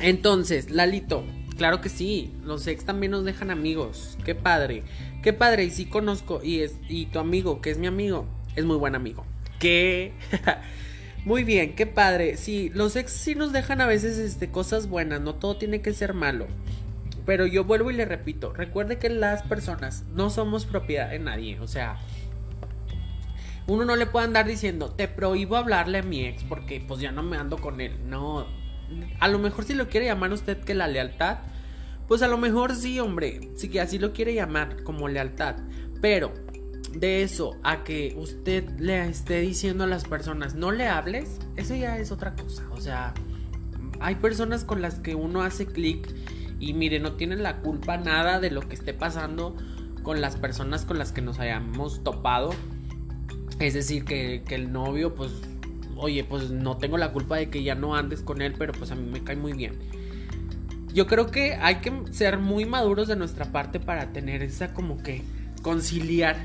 Entonces, 0.00 0.70
Lalito, 0.70 1.24
claro 1.58 1.82
que 1.82 1.90
sí. 1.90 2.32
Los 2.42 2.66
ex 2.66 2.86
también 2.86 3.12
nos 3.12 3.24
dejan 3.24 3.50
amigos. 3.50 4.16
Qué 4.24 4.34
padre. 4.34 4.84
Qué 5.22 5.34
padre. 5.34 5.64
Y 5.64 5.70
sí 5.70 5.84
conozco. 5.84 6.40
Y, 6.42 6.60
es, 6.60 6.78
y 6.88 7.06
tu 7.06 7.18
amigo, 7.18 7.60
que 7.60 7.70
es 7.70 7.76
mi 7.76 7.86
amigo, 7.86 8.26
es 8.56 8.64
muy 8.64 8.76
buen 8.76 8.94
amigo. 8.94 9.26
¿Qué? 9.58 10.12
muy 11.26 11.44
bien, 11.44 11.74
qué 11.74 11.86
padre. 11.86 12.38
Sí, 12.38 12.70
los 12.72 12.96
ex 12.96 13.12
sí 13.12 13.34
nos 13.34 13.52
dejan 13.52 13.82
a 13.82 13.86
veces 13.86 14.16
este, 14.16 14.50
cosas 14.50 14.88
buenas. 14.88 15.20
No 15.20 15.34
todo 15.34 15.58
tiene 15.58 15.82
que 15.82 15.92
ser 15.92 16.14
malo. 16.14 16.46
Pero 17.26 17.44
yo 17.44 17.64
vuelvo 17.64 17.90
y 17.90 17.94
le 17.94 18.06
repito. 18.06 18.54
Recuerde 18.54 18.98
que 18.98 19.10
las 19.10 19.42
personas 19.42 20.04
no 20.14 20.30
somos 20.30 20.64
propiedad 20.64 21.10
de 21.10 21.18
nadie. 21.18 21.60
O 21.60 21.68
sea 21.68 21.98
uno 23.68 23.84
no 23.84 23.96
le 23.96 24.06
puede 24.06 24.24
andar 24.24 24.46
diciendo, 24.46 24.90
te 24.90 25.08
prohíbo 25.08 25.56
hablarle 25.56 25.98
a 25.98 26.02
mi 26.02 26.24
ex 26.24 26.42
porque 26.42 26.80
pues 26.80 27.00
ya 27.00 27.12
no 27.12 27.22
me 27.22 27.36
ando 27.36 27.58
con 27.58 27.82
él. 27.82 27.92
No, 28.06 28.46
a 29.20 29.28
lo 29.28 29.38
mejor 29.38 29.64
si 29.64 29.74
lo 29.74 29.88
quiere 29.88 30.06
llamar 30.06 30.32
usted 30.32 30.58
que 30.58 30.74
la 30.74 30.88
lealtad, 30.88 31.38
pues 32.06 32.22
a 32.22 32.28
lo 32.28 32.38
mejor 32.38 32.74
sí, 32.74 32.98
hombre, 33.00 33.50
sí 33.56 33.68
que 33.68 33.80
así 33.80 33.98
lo 33.98 34.12
quiere 34.12 34.34
llamar 34.34 34.82
como 34.82 35.08
lealtad. 35.08 35.56
Pero 36.00 36.32
de 36.92 37.22
eso 37.22 37.56
a 37.62 37.84
que 37.84 38.14
usted 38.16 38.68
le 38.78 39.08
esté 39.08 39.40
diciendo 39.40 39.84
a 39.84 39.86
las 39.86 40.04
personas, 40.04 40.54
no 40.54 40.72
le 40.72 40.86
hables, 40.86 41.38
eso 41.56 41.74
ya 41.74 41.98
es 41.98 42.10
otra 42.10 42.34
cosa. 42.34 42.64
O 42.72 42.80
sea, 42.80 43.14
hay 44.00 44.16
personas 44.16 44.64
con 44.64 44.80
las 44.80 44.96
que 44.96 45.14
uno 45.14 45.42
hace 45.42 45.66
clic 45.66 46.08
y 46.60 46.72
mire, 46.72 46.98
no 46.98 47.12
tienen 47.12 47.42
la 47.42 47.60
culpa 47.60 47.98
nada 47.98 48.40
de 48.40 48.50
lo 48.50 48.62
que 48.62 48.74
esté 48.74 48.94
pasando 48.94 49.56
con 50.02 50.20
las 50.20 50.36
personas 50.36 50.84
con 50.84 50.98
las 50.98 51.12
que 51.12 51.20
nos 51.20 51.38
hayamos 51.38 52.02
topado 52.02 52.50
es 53.58 53.74
decir, 53.74 54.04
que, 54.04 54.42
el 54.50 54.72
novio, 54.72 55.14
pues, 55.14 55.32
oye, 55.98 56.24
pues 56.24 56.50
no 56.50 56.78
tengo 56.78 56.96
la 56.98 57.12
culpa 57.12 57.36
de 57.36 57.50
que 57.50 57.62
ya 57.62 57.74
no 57.74 57.94
andes 57.94 58.22
con 58.22 58.40
él, 58.40 58.54
pero 58.58 58.72
pues 58.72 58.90
a 58.90 58.94
mí 58.94 59.08
me 59.10 59.22
cae 59.22 59.36
muy 59.36 59.52
bien. 59.52 59.78
Yo 60.92 61.06
creo 61.06 61.30
que 61.30 61.54
hay 61.54 61.76
que 61.76 61.92
ser 62.12 62.38
muy 62.38 62.64
maduros 62.64 63.08
de 63.08 63.16
nuestra 63.16 63.52
parte 63.52 63.78
para 63.78 64.12
tener 64.12 64.42
esa 64.42 64.72
como 64.72 65.02
que 65.02 65.22
conciliar 65.62 66.36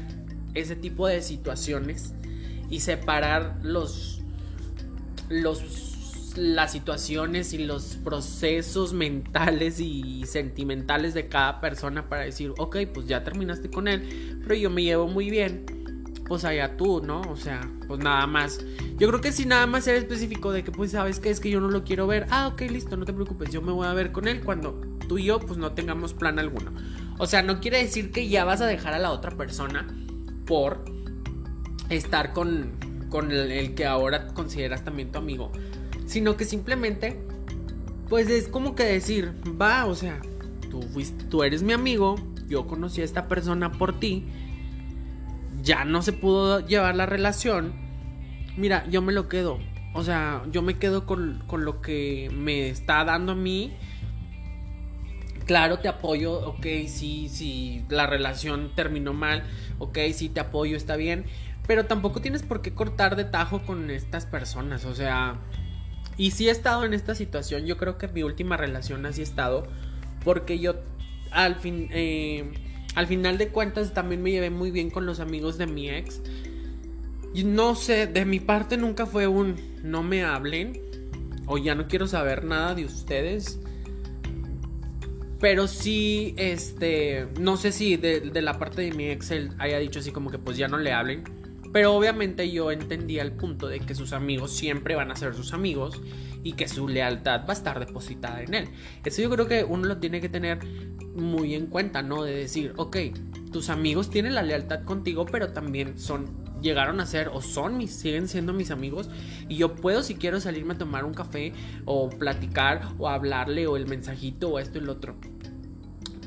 ese 0.53 0.75
tipo 0.75 1.07
de 1.07 1.22
situaciones 1.22 2.13
y 2.69 2.81
separar 2.81 3.60
los 3.63 4.22
los 5.29 5.83
las 6.36 6.72
situaciones 6.72 7.53
y 7.53 7.60
los 7.60 7.98
procesos 8.03 8.91
mentales 8.91 9.79
y 9.79 10.25
sentimentales 10.25 11.13
de 11.13 11.27
cada 11.27 11.62
persona 11.62 12.10
para 12.10 12.24
decir, 12.24 12.53
ok, 12.57 12.77
pues 12.91 13.07
ya 13.07 13.24
terminaste 13.24 13.69
con 13.69 13.88
él, 13.88 14.39
pero 14.41 14.55
yo 14.55 14.72
me 14.72 14.81
llevo 14.81 15.07
muy 15.07 15.29
bien 15.29 15.65
pues 16.25 16.45
allá 16.45 16.77
tú, 16.77 17.01
¿no? 17.01 17.21
O 17.21 17.35
sea, 17.35 17.61
pues 17.87 17.99
nada 17.99 18.25
más. 18.27 18.63
Yo 18.97 19.07
creo 19.07 19.21
que 19.21 19.31
si 19.31 19.45
nada 19.45 19.67
más 19.67 19.83
ser 19.83 19.95
específico 19.95 20.51
de 20.51 20.63
que, 20.63 20.71
pues, 20.71 20.91
¿sabes 20.91 21.19
qué? 21.19 21.29
Es 21.29 21.39
que 21.39 21.49
yo 21.49 21.59
no 21.59 21.69
lo 21.69 21.83
quiero 21.83 22.07
ver. 22.07 22.27
Ah, 22.29 22.47
ok, 22.47 22.61
listo, 22.61 22.97
no 22.97 23.05
te 23.05 23.13
preocupes, 23.13 23.51
yo 23.51 23.61
me 23.61 23.71
voy 23.71 23.87
a 23.87 23.93
ver 23.93 24.11
con 24.11 24.27
él 24.27 24.41
cuando 24.43 24.79
tú 25.07 25.17
y 25.17 25.25
yo, 25.25 25.39
pues, 25.39 25.57
no 25.57 25.73
tengamos 25.73 26.13
plan 26.13 26.39
alguno. 26.39 26.71
O 27.17 27.27
sea, 27.27 27.41
no 27.41 27.59
quiere 27.59 27.79
decir 27.79 28.11
que 28.11 28.27
ya 28.29 28.45
vas 28.45 28.61
a 28.61 28.65
dejar 28.65 28.93
a 28.93 28.99
la 28.99 29.11
otra 29.11 29.31
persona 29.31 29.87
por 30.45 30.83
estar 31.89 32.33
con, 32.33 32.71
con 33.09 33.31
el, 33.31 33.75
que 33.75 33.85
ahora 33.85 34.27
consideras 34.27 34.83
también 34.83 35.11
tu 35.11 35.19
amigo. 35.19 35.51
Sino 36.05 36.37
que 36.37 36.45
simplemente, 36.45 37.19
pues, 38.09 38.29
es 38.29 38.47
como 38.47 38.75
que 38.75 38.85
decir, 38.85 39.33
va, 39.59 39.85
o 39.85 39.95
sea, 39.95 40.21
tú, 40.69 40.81
fuiste, 40.81 41.25
tú 41.25 41.43
eres 41.43 41.63
mi 41.63 41.73
amigo, 41.73 42.15
yo 42.47 42.65
conocí 42.65 43.01
a 43.01 43.05
esta 43.05 43.27
persona 43.27 43.71
por 43.71 43.99
ti 43.99 44.25
ya 45.63 45.86
no 45.86 46.01
se 46.01 46.12
pudo 46.12 46.60
llevar 46.60 46.96
la 46.96 47.05
relación, 47.05 47.74
mira, 48.58 48.86
yo 48.89 49.01
me 49.01 49.13
lo 49.13 49.29
quedo. 49.29 49.60
O 49.93 50.03
sea, 50.03 50.43
yo 50.51 50.62
me 50.62 50.77
quedo 50.77 51.05
con, 51.05 51.43
lo 51.50 51.82
que 51.82 52.29
me 52.34 52.70
está 52.70 53.03
dando 53.05 53.32
a 53.32 53.36
mí. 53.36 53.74
Claro, 55.46 55.79
te 55.79 55.88
apoyo, 55.88 56.34
ok, 56.48 56.65
sí, 56.88 57.29
sí, 57.29 57.86
la 57.89 58.08
relación 58.08 58.72
terminó 58.75 59.13
mal, 59.13 59.43
ok, 59.77 60.00
sí, 60.13 60.29
te 60.29 60.39
apoyo, 60.39 60.75
está 60.75 60.96
bien. 60.96 61.25
Pero 61.67 61.86
tampoco 61.86 62.22
tienes 62.22 62.43
por 62.43 62.62
qué 62.62 62.74
cortar 62.74 63.15
de 63.15 63.25
tajo 63.25 63.65
con 63.65 63.89
estas 63.89 64.25
personas, 64.25 64.86
o 64.86 64.93
sea... 64.96 65.39
Y 66.15 66.32
sí 66.32 66.48
he 66.48 66.51
estado 66.51 66.86
en 66.86 66.93
esta 66.93 67.15
situación, 67.15 67.65
yo 67.65 67.77
creo 67.77 67.98
que 67.98 68.08
mi 68.08 68.22
última 68.22 68.55
relación 68.55 69.05
así 69.05 69.22
he 69.22 69.24
estado, 69.24 69.67
porque 70.24 70.60
yo 70.60 70.75
al 71.32 71.55
fin... 71.55 71.88
Eh, 71.91 72.72
al 72.95 73.07
final 73.07 73.38
de 73.38 73.50
cuentas 73.50 73.93
también 73.93 74.21
me 74.21 74.31
llevé 74.31 74.50
muy 74.50 74.71
bien 74.71 74.89
con 74.89 75.05
los 75.05 75.19
amigos 75.19 75.57
de 75.57 75.67
mi 75.67 75.89
ex. 75.89 76.21
Y 77.33 77.43
no 77.43 77.75
sé, 77.75 78.05
de 78.07 78.25
mi 78.25 78.39
parte 78.39 78.77
nunca 78.77 79.05
fue 79.05 79.27
un 79.27 79.55
no 79.83 80.03
me 80.03 80.23
hablen 80.23 80.79
o 81.45 81.57
ya 81.57 81.75
no 81.75 81.88
quiero 81.88 82.07
saber 82.07 82.43
nada 82.43 82.75
de 82.75 82.85
ustedes. 82.85 83.59
Pero 85.39 85.67
sí, 85.67 86.35
este, 86.38 87.27
no 87.39 87.57
sé 87.57 87.71
si 87.71 87.97
de, 87.97 88.21
de 88.21 88.41
la 88.41 88.59
parte 88.59 88.81
de 88.81 88.91
mi 88.91 89.09
ex 89.09 89.31
él 89.31 89.51
haya 89.57 89.77
dicho 89.79 90.00
así 90.00 90.12
como 90.12 90.29
que 90.29 90.38
pues 90.38 90.57
ya 90.57 90.67
no 90.67 90.77
le 90.77 90.93
hablen. 90.93 91.23
Pero 91.73 91.95
obviamente 91.95 92.49
yo 92.51 92.71
entendía 92.71 93.23
el 93.23 93.31
punto 93.31 93.67
de 93.67 93.79
que 93.79 93.95
sus 93.95 94.13
amigos 94.13 94.51
siempre 94.51 94.95
van 94.95 95.11
a 95.11 95.15
ser 95.15 95.33
sus 95.33 95.53
amigos 95.53 95.99
y 96.43 96.53
que 96.53 96.67
su 96.67 96.87
lealtad 96.87 97.41
va 97.41 97.49
a 97.49 97.53
estar 97.53 97.79
depositada 97.85 98.43
en 98.43 98.53
él. 98.53 98.69
Eso 99.03 99.23
yo 99.23 99.29
creo 99.31 99.47
que 99.47 99.63
uno 99.63 99.87
lo 99.87 99.97
tiene 99.97 100.21
que 100.21 100.29
tener 100.29 100.59
muy 101.15 101.55
en 101.55 101.67
cuenta, 101.67 102.03
¿no? 102.03 102.23
De 102.23 102.35
decir, 102.35 102.73
ok, 102.77 102.97
tus 103.51 103.69
amigos 103.69 104.11
tienen 104.11 104.35
la 104.35 104.43
lealtad 104.43 104.83
contigo, 104.83 105.25
pero 105.25 105.51
también 105.51 105.97
son 105.99 106.43
llegaron 106.61 107.01
a 107.01 107.05
ser 107.05 107.27
o 107.27 107.41
son 107.41 107.77
mis, 107.77 107.93
siguen 107.93 108.29
siendo 108.29 108.53
mis 108.53 108.71
amigos 108.71 109.09
y 109.49 109.57
yo 109.57 109.75
puedo 109.75 110.01
si 110.01 110.15
quiero 110.15 110.39
salirme 110.39 110.75
a 110.75 110.77
tomar 110.77 111.03
un 111.03 111.13
café 111.13 111.51
o 111.83 112.09
platicar 112.09 112.93
o 112.97 113.09
hablarle 113.09 113.67
o 113.67 113.75
el 113.75 113.85
mensajito 113.85 114.49
o 114.49 114.59
esto 114.59 114.77
y 114.77 114.81
lo 114.81 114.93
otro. 114.93 115.15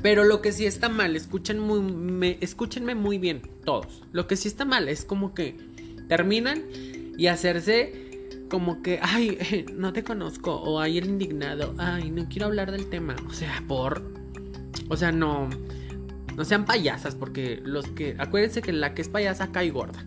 Pero 0.01 0.23
lo 0.23 0.41
que 0.41 0.51
sí 0.51 0.65
está 0.65 0.89
mal, 0.89 1.15
escuchen 1.15 1.59
muy, 1.59 2.37
escúchenme 2.41 2.95
muy 2.95 3.17
bien 3.17 3.41
todos. 3.65 4.03
Lo 4.11 4.27
que 4.27 4.35
sí 4.35 4.47
está 4.47 4.65
mal 4.65 4.89
es 4.89 5.05
como 5.05 5.33
que 5.33 5.57
terminan 6.07 6.63
y 7.17 7.27
hacerse 7.27 8.07
como 8.49 8.81
que, 8.81 8.99
ay, 9.01 9.65
no 9.73 9.93
te 9.93 10.03
conozco, 10.03 10.55
o 10.55 10.79
ay, 10.79 10.97
el 10.97 11.05
indignado, 11.05 11.73
ay, 11.77 12.09
no 12.11 12.27
quiero 12.29 12.47
hablar 12.47 12.71
del 12.71 12.89
tema. 12.89 13.15
O 13.27 13.33
sea, 13.33 13.63
por. 13.67 14.03
O 14.89 14.97
sea, 14.97 15.11
no. 15.11 15.49
No 16.35 16.45
sean 16.45 16.65
payasas, 16.65 17.15
porque 17.15 17.61
los 17.63 17.87
que. 17.87 18.15
Acuérdense 18.19 18.61
que 18.61 18.71
la 18.71 18.93
que 18.93 19.01
es 19.01 19.09
payasa 19.09 19.51
cae 19.51 19.71
gorda. 19.71 20.05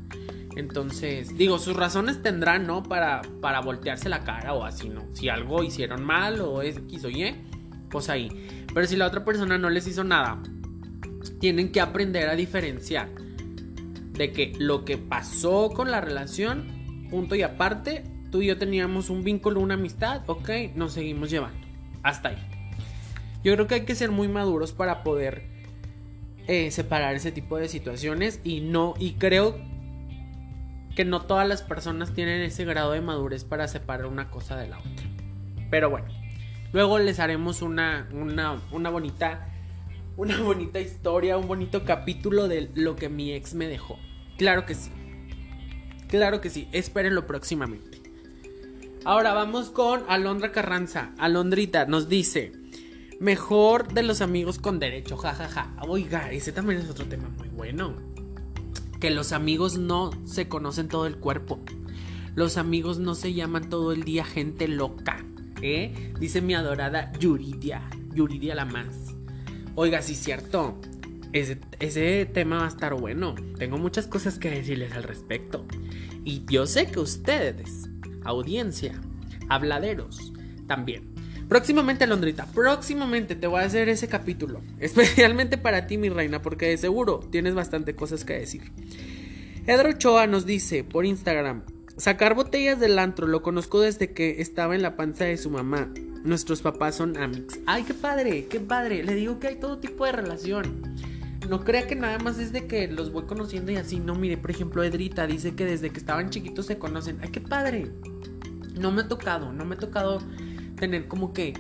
Entonces, 0.57 1.37
digo, 1.37 1.59
sus 1.59 1.77
razones 1.77 2.23
tendrán, 2.23 2.67
¿no? 2.67 2.83
Para, 2.83 3.23
para 3.41 3.61
voltearse 3.61 4.09
la 4.09 4.25
cara 4.25 4.53
o 4.53 4.65
así, 4.65 4.89
¿no? 4.89 5.03
Si 5.13 5.29
algo 5.29 5.63
hicieron 5.63 6.05
mal 6.05 6.41
o 6.41 6.63
es 6.63 6.77
X 6.77 7.05
o 7.05 7.11
Y, 7.11 7.35
pues 7.91 8.09
ahí. 8.09 8.31
Pero 8.73 8.87
si 8.87 8.97
la 8.97 9.07
otra 9.07 9.25
persona 9.25 9.59
no 9.59 9.71
les 9.71 9.87
hizo 9.87 10.05
nada, 10.05 10.43
tienen 11.41 11.73
que 11.73 11.81
aprender 11.81 12.29
a 12.29 12.37
diferenciar 12.37 13.09
de 14.13 14.33
que 14.33 14.53
lo 14.59 14.85
que 14.85 14.99
pasó 14.99 15.71
con 15.71 15.91
la 15.91 16.01
relación, 16.01 17.09
punto 17.11 17.35
y 17.35 17.43
aparte, 17.43 18.05
tú 18.31 18.43
y 18.43 18.47
yo 18.47 18.59
teníamos 18.59 19.11
un 19.11 19.25
vínculo, 19.25 19.61
una 19.61 19.75
amistad, 19.75 20.23
ok, 20.27 20.51
nos 20.75 20.93
seguimos 20.93 21.31
llevando. 21.31 21.67
Hasta 22.03 22.31
ahí. 22.31 22.39
Yo 23.43 23.55
creo 23.55 23.67
que 23.67 23.77
hay 23.77 23.85
que 23.85 23.95
ser 23.95 24.11
muy 24.11 24.29
maduros 24.29 24.73
para 24.73 25.03
poder 25.03 25.49
eh, 26.47 26.71
separar 26.71 27.15
ese 27.15 27.33
tipo 27.33 27.57
de 27.57 27.69
situaciones 27.69 28.41
y 28.45 28.61
no, 28.61 28.95
y 28.99 29.13
creo 29.15 29.59
que 30.95 31.05
no 31.05 31.23
todas 31.23 31.49
las 31.49 31.63
personas 31.63 32.13
tienen 32.13 32.43
ese 32.43 32.65
grado 32.65 32.93
de 32.93 33.01
madurez 33.01 33.45
para 33.45 33.69
separar 33.69 34.07
una 34.07 34.31
cosa 34.31 34.57
de 34.57 34.69
la 34.69 34.79
otra. 34.79 35.07
Pero 35.71 35.89
bueno, 35.89 36.09
luego 36.73 36.99
les 36.99 37.19
haremos 37.21 37.63
una, 37.63 38.09
una, 38.13 38.61
una 38.73 38.91
bonita 38.91 39.47
una 40.21 40.39
bonita 40.43 40.81
historia, 40.81 41.39
un 41.39 41.49
bonito 41.49 41.85
capítulo 41.87 42.47
de 42.47 42.71
lo 42.75 42.95
que 42.95 43.09
mi 43.09 43.33
ex 43.33 43.55
me 43.55 43.69
dejó. 43.69 43.99
Claro 44.37 44.67
que 44.67 44.75
sí. 44.75 44.91
Claro 46.09 46.43
que 46.43 46.51
sí. 46.51 46.69
Espérenlo 46.73 47.27
próximamente. 47.27 48.03
Ahora 49.07 49.33
vamos 49.33 49.71
con 49.71 50.03
Alondra 50.09 50.53
Carranza. 50.53 51.13
Alondrita 51.17 51.87
nos 51.87 52.11
dice: 52.11 52.53
Mejor 53.19 53.95
de 53.95 54.03
los 54.03 54.21
amigos 54.21 54.59
con 54.59 54.79
derecho, 54.79 55.17
jajaja. 55.17 55.75
Oiga, 55.89 56.31
ese 56.31 56.53
también 56.53 56.81
es 56.81 56.91
otro 56.91 57.07
tema 57.07 57.31
muy 57.31 57.49
bueno. 57.49 57.97
Que 59.01 59.11
los 59.11 59.33
amigos 59.33 59.79
no 59.79 60.11
se 60.27 60.49
conocen 60.49 60.89
todo 60.89 61.07
el 61.07 61.17
cuerpo. 61.17 61.61
Los 62.35 62.59
amigos 62.59 62.99
no 62.99 63.15
se 63.15 63.33
llaman 63.33 63.71
todo 63.71 63.93
el 63.93 64.05
día 64.05 64.25
gente 64.25 64.69
loca. 64.69 65.25
Dice 65.61 66.41
mi 66.41 66.55
adorada 66.55 67.13
Yuridia. 67.19 67.83
Yuridia 68.15 68.55
la 68.55 68.65
más. 68.65 69.15
Oiga, 69.75 70.03
sí, 70.03 70.15
cierto. 70.15 70.81
Ese, 71.33 71.59
ese, 71.79 72.27
tema 72.27 72.59
va 72.59 72.65
a 72.65 72.69
estar 72.69 72.95
bueno. 72.95 73.35
Tengo 73.59 73.79
muchas 73.79 74.07
cosas 74.07 74.39
que 74.39 74.51
decirles 74.51 74.93
al 74.93 75.05
respecto. 75.05 75.67
Y 76.25 76.45
yo 76.47 76.67
sé 76.67 76.87
que 76.87 77.01
ustedes, 77.01 77.89
audiencia, 78.25 79.01
habladeros, 79.49 80.33
también. 80.67 81.11
Próximamente, 81.49 82.07
Londrita, 82.07 82.47
próximamente 82.47 83.35
te 83.35 83.49
voy 83.49 83.61
a 83.61 83.65
hacer 83.65 83.89
ese 83.89 84.09
capítulo. 84.09 84.63
Especialmente 84.79 85.59
para 85.59 85.87
ti, 85.87 85.99
mi 85.99 86.09
reina, 86.09 86.43
porque 86.43 86.69
de 86.69 86.79
seguro 86.79 87.21
tienes 87.31 87.55
bastante 87.55 87.95
cosas 87.95 88.25
que 88.25 88.35
decir. 88.35 88.73
Edro 89.67 89.91
Ochoa 89.91 90.27
nos 90.27 90.47
dice 90.47 90.85
por 90.85 91.05
Instagram: 91.05 91.65
Sacar 92.01 92.35
botellas 92.35 92.81
del 92.81 92.99
antro 92.99 93.27
lo 93.27 93.43
conozco 93.43 93.79
desde 93.79 94.15
que 94.15 94.41
estaba 94.41 94.75
en 94.75 94.81
la 94.81 94.97
panza 94.97 95.27
de 95.27 95.37
su 95.37 95.51
mamá. 95.51 95.93
Nuestros 96.25 96.63
papás 96.63 96.95
son 96.95 97.19
amics. 97.19 97.61
Ay, 97.67 97.83
qué 97.83 97.93
padre, 97.93 98.47
qué 98.47 98.59
padre. 98.59 99.05
Le 99.05 99.15
digo 99.15 99.39
que 99.39 99.49
hay 99.49 99.57
todo 99.57 99.81
tipo 99.81 100.07
de 100.07 100.13
relación. 100.13 100.97
No 101.47 101.63
crea 101.63 101.87
que 101.87 101.97
nada 101.97 102.19
más 102.19 102.39
es 102.39 102.53
de 102.53 102.67
que 102.67 102.89
los 102.89 103.13
voy 103.13 103.25
conociendo 103.25 103.71
y 103.71 103.77
así. 103.77 104.01
No, 104.01 104.15
mire, 104.15 104.39
por 104.39 104.51
ejemplo, 104.51 104.83
Edrita 104.83 105.27
dice 105.27 105.55
que 105.55 105.67
desde 105.67 105.91
que 105.91 105.99
estaban 105.99 106.31
chiquitos 106.31 106.65
se 106.65 106.79
conocen. 106.79 107.19
Ay, 107.21 107.29
qué 107.29 107.43
padre. 107.43 107.91
No 108.79 108.93
me 108.93 109.03
ha 109.03 109.09
tocado, 109.09 109.53
no 109.53 109.67
me 109.67 109.75
ha 109.75 109.79
tocado 109.79 110.23
tener 110.77 111.07
como 111.07 111.35
que 111.35 111.53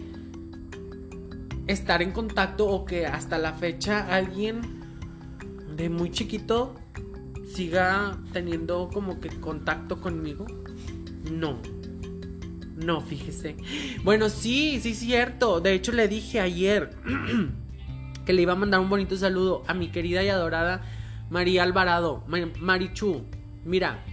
estar 1.67 2.01
en 2.01 2.13
contacto 2.13 2.67
o 2.67 2.87
que 2.87 3.05
hasta 3.05 3.37
la 3.37 3.53
fecha 3.53 4.07
alguien 4.07 4.63
de 5.77 5.91
muy 5.91 6.11
chiquito 6.11 6.77
siga 7.53 8.19
teniendo 8.33 8.89
como 8.93 9.21
que 9.21 9.29
contacto 9.29 10.01
conmigo. 10.01 10.47
No, 11.31 11.61
no, 12.77 13.01
fíjese. 13.01 13.57
Bueno, 14.05 14.29
sí, 14.29 14.81
sí, 14.81 14.95
cierto. 14.95 15.61
De 15.61 15.75
hecho, 15.75 15.93
le 15.93 16.09
dije 16.09 16.41
ayer 16.41 16.97
que 18.25 18.33
le 18.33 18.43
iba 18.43 18.53
a 18.53 18.57
mandar 18.57 18.81
un 18.81 18.89
bonito 18.89 19.17
saludo 19.17 19.63
a 19.67 19.75
mi 19.75 19.89
querida 19.89 20.23
y 20.23 20.29
adorada 20.29 20.83
María 21.29 21.63
Alvarado. 21.63 22.25
Marichu, 22.61 23.25
mira, 23.65 24.05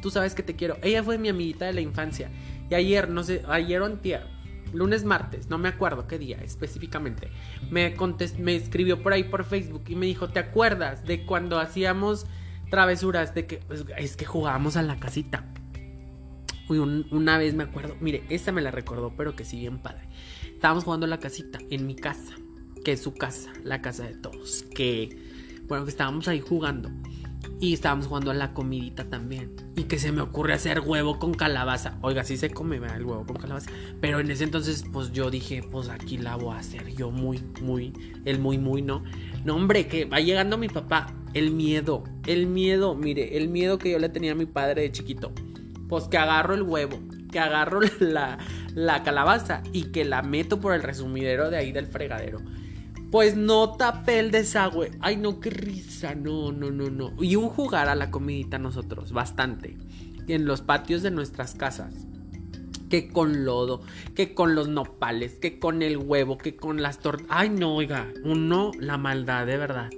tú 0.00 0.10
sabes 0.10 0.34
que 0.34 0.42
te 0.42 0.56
quiero. 0.56 0.78
Ella 0.82 1.02
fue 1.02 1.18
mi 1.18 1.28
amiguita 1.28 1.66
de 1.66 1.74
la 1.74 1.80
infancia. 1.80 2.30
Y 2.70 2.74
ayer, 2.74 3.08
no 3.10 3.22
sé, 3.22 3.42
ayer 3.48 3.80
o 3.80 3.86
antier, 3.86 4.26
lunes, 4.72 5.04
martes, 5.04 5.48
no 5.48 5.58
me 5.58 5.68
acuerdo 5.68 6.06
qué 6.06 6.18
día 6.18 6.38
específicamente, 6.42 7.30
me, 7.70 7.94
me 8.38 8.56
escribió 8.56 9.02
por 9.02 9.14
ahí 9.14 9.24
por 9.24 9.44
Facebook 9.44 9.84
y 9.88 9.94
me 9.94 10.04
dijo, 10.04 10.28
¿te 10.28 10.38
acuerdas 10.38 11.06
de 11.06 11.24
cuando 11.24 11.58
hacíamos 11.58 12.26
travesuras 12.70 13.34
de 13.34 13.46
que 13.46 13.58
pues, 13.58 13.84
es 13.96 14.16
que 14.16 14.24
jugábamos 14.24 14.76
a 14.76 14.82
la 14.82 14.98
casita? 14.98 15.44
una 16.70 17.38
vez 17.38 17.54
me 17.54 17.64
acuerdo, 17.64 17.96
mire, 17.98 18.24
esta 18.28 18.52
me 18.52 18.60
la 18.60 18.70
recordó, 18.70 19.14
pero 19.16 19.34
que 19.34 19.44
sí 19.44 19.58
bien 19.58 19.78
padre. 19.78 20.06
Estábamos 20.52 20.84
jugando 20.84 21.06
la 21.06 21.18
casita 21.18 21.58
en 21.70 21.86
mi 21.86 21.94
casa, 21.94 22.34
que 22.84 22.92
es 22.92 23.02
su 23.02 23.14
casa, 23.14 23.50
la 23.64 23.80
casa 23.80 24.04
de 24.04 24.14
todos. 24.14 24.64
Que, 24.74 25.16
bueno, 25.66 25.84
que 25.84 25.90
estábamos 25.90 26.28
ahí 26.28 26.40
jugando. 26.40 26.90
Y 27.60 27.74
estábamos 27.74 28.06
jugando 28.06 28.30
a 28.30 28.34
la 28.34 28.54
comidita 28.54 29.04
también. 29.04 29.56
Y 29.74 29.84
que 29.84 29.98
se 29.98 30.12
me 30.12 30.20
ocurre 30.20 30.54
hacer 30.54 30.80
huevo 30.80 31.18
con 31.18 31.34
calabaza. 31.34 31.98
Oiga, 32.02 32.22
sí 32.22 32.36
se 32.36 32.50
come 32.50 32.76
el 32.76 33.04
huevo 33.04 33.26
con 33.26 33.36
calabaza. 33.36 33.70
Pero 34.00 34.20
en 34.20 34.30
ese 34.30 34.44
entonces, 34.44 34.84
pues 34.92 35.12
yo 35.12 35.30
dije, 35.30 35.62
pues 35.62 35.88
aquí 35.88 36.18
la 36.18 36.36
voy 36.36 36.54
a 36.54 36.58
hacer 36.58 36.94
yo 36.94 37.10
muy, 37.10 37.42
muy, 37.60 37.92
el 38.24 38.38
muy, 38.38 38.58
muy, 38.58 38.82
¿no? 38.82 39.02
No, 39.44 39.56
hombre, 39.56 39.88
que 39.88 40.04
va 40.04 40.20
llegando 40.20 40.56
mi 40.56 40.68
papá. 40.68 41.14
El 41.34 41.50
miedo, 41.50 42.04
el 42.26 42.46
miedo, 42.46 42.94
mire, 42.94 43.36
el 43.36 43.48
miedo 43.48 43.78
que 43.78 43.90
yo 43.90 43.98
le 43.98 44.08
tenía 44.08 44.32
a 44.32 44.36
mi 44.36 44.46
padre 44.46 44.82
de 44.82 44.92
chiquito. 44.92 45.32
Pues 45.88 46.04
que 46.04 46.18
agarro 46.18 46.54
el 46.54 46.62
huevo, 46.62 47.00
que 47.30 47.38
agarro 47.38 47.80
la, 47.98 48.38
la 48.74 49.02
calabaza 49.02 49.62
y 49.72 49.84
que 49.90 50.04
la 50.04 50.22
meto 50.22 50.60
por 50.60 50.74
el 50.74 50.82
resumidero 50.82 51.50
de 51.50 51.56
ahí 51.56 51.72
del 51.72 51.86
fregadero. 51.86 52.40
Pues 53.10 53.36
no 53.36 53.74
tapé 53.76 54.18
el 54.18 54.30
desagüe. 54.30 54.90
Ay, 55.00 55.16
no, 55.16 55.40
qué 55.40 55.50
risa. 55.50 56.14
No, 56.14 56.52
no, 56.52 56.70
no, 56.70 56.90
no. 56.90 57.12
Y 57.22 57.36
un 57.36 57.48
jugar 57.48 57.88
a 57.88 57.94
la 57.94 58.10
comidita 58.10 58.58
nosotros, 58.58 59.12
bastante. 59.12 59.76
En 60.26 60.44
los 60.44 60.60
patios 60.60 61.02
de 61.02 61.10
nuestras 61.10 61.54
casas. 61.54 61.94
Que 62.90 63.08
con 63.08 63.44
lodo, 63.44 63.82
que 64.14 64.34
con 64.34 64.54
los 64.54 64.68
nopales, 64.68 65.34
que 65.34 65.58
con 65.58 65.82
el 65.82 65.96
huevo, 65.96 66.38
que 66.38 66.56
con 66.56 66.82
las 66.82 66.98
tortas. 66.98 67.26
Ay, 67.30 67.50
no, 67.50 67.74
oiga. 67.74 68.08
Uno, 68.24 68.72
la 68.78 68.98
maldad, 68.98 69.46
de 69.46 69.56
verdad. 69.56 69.90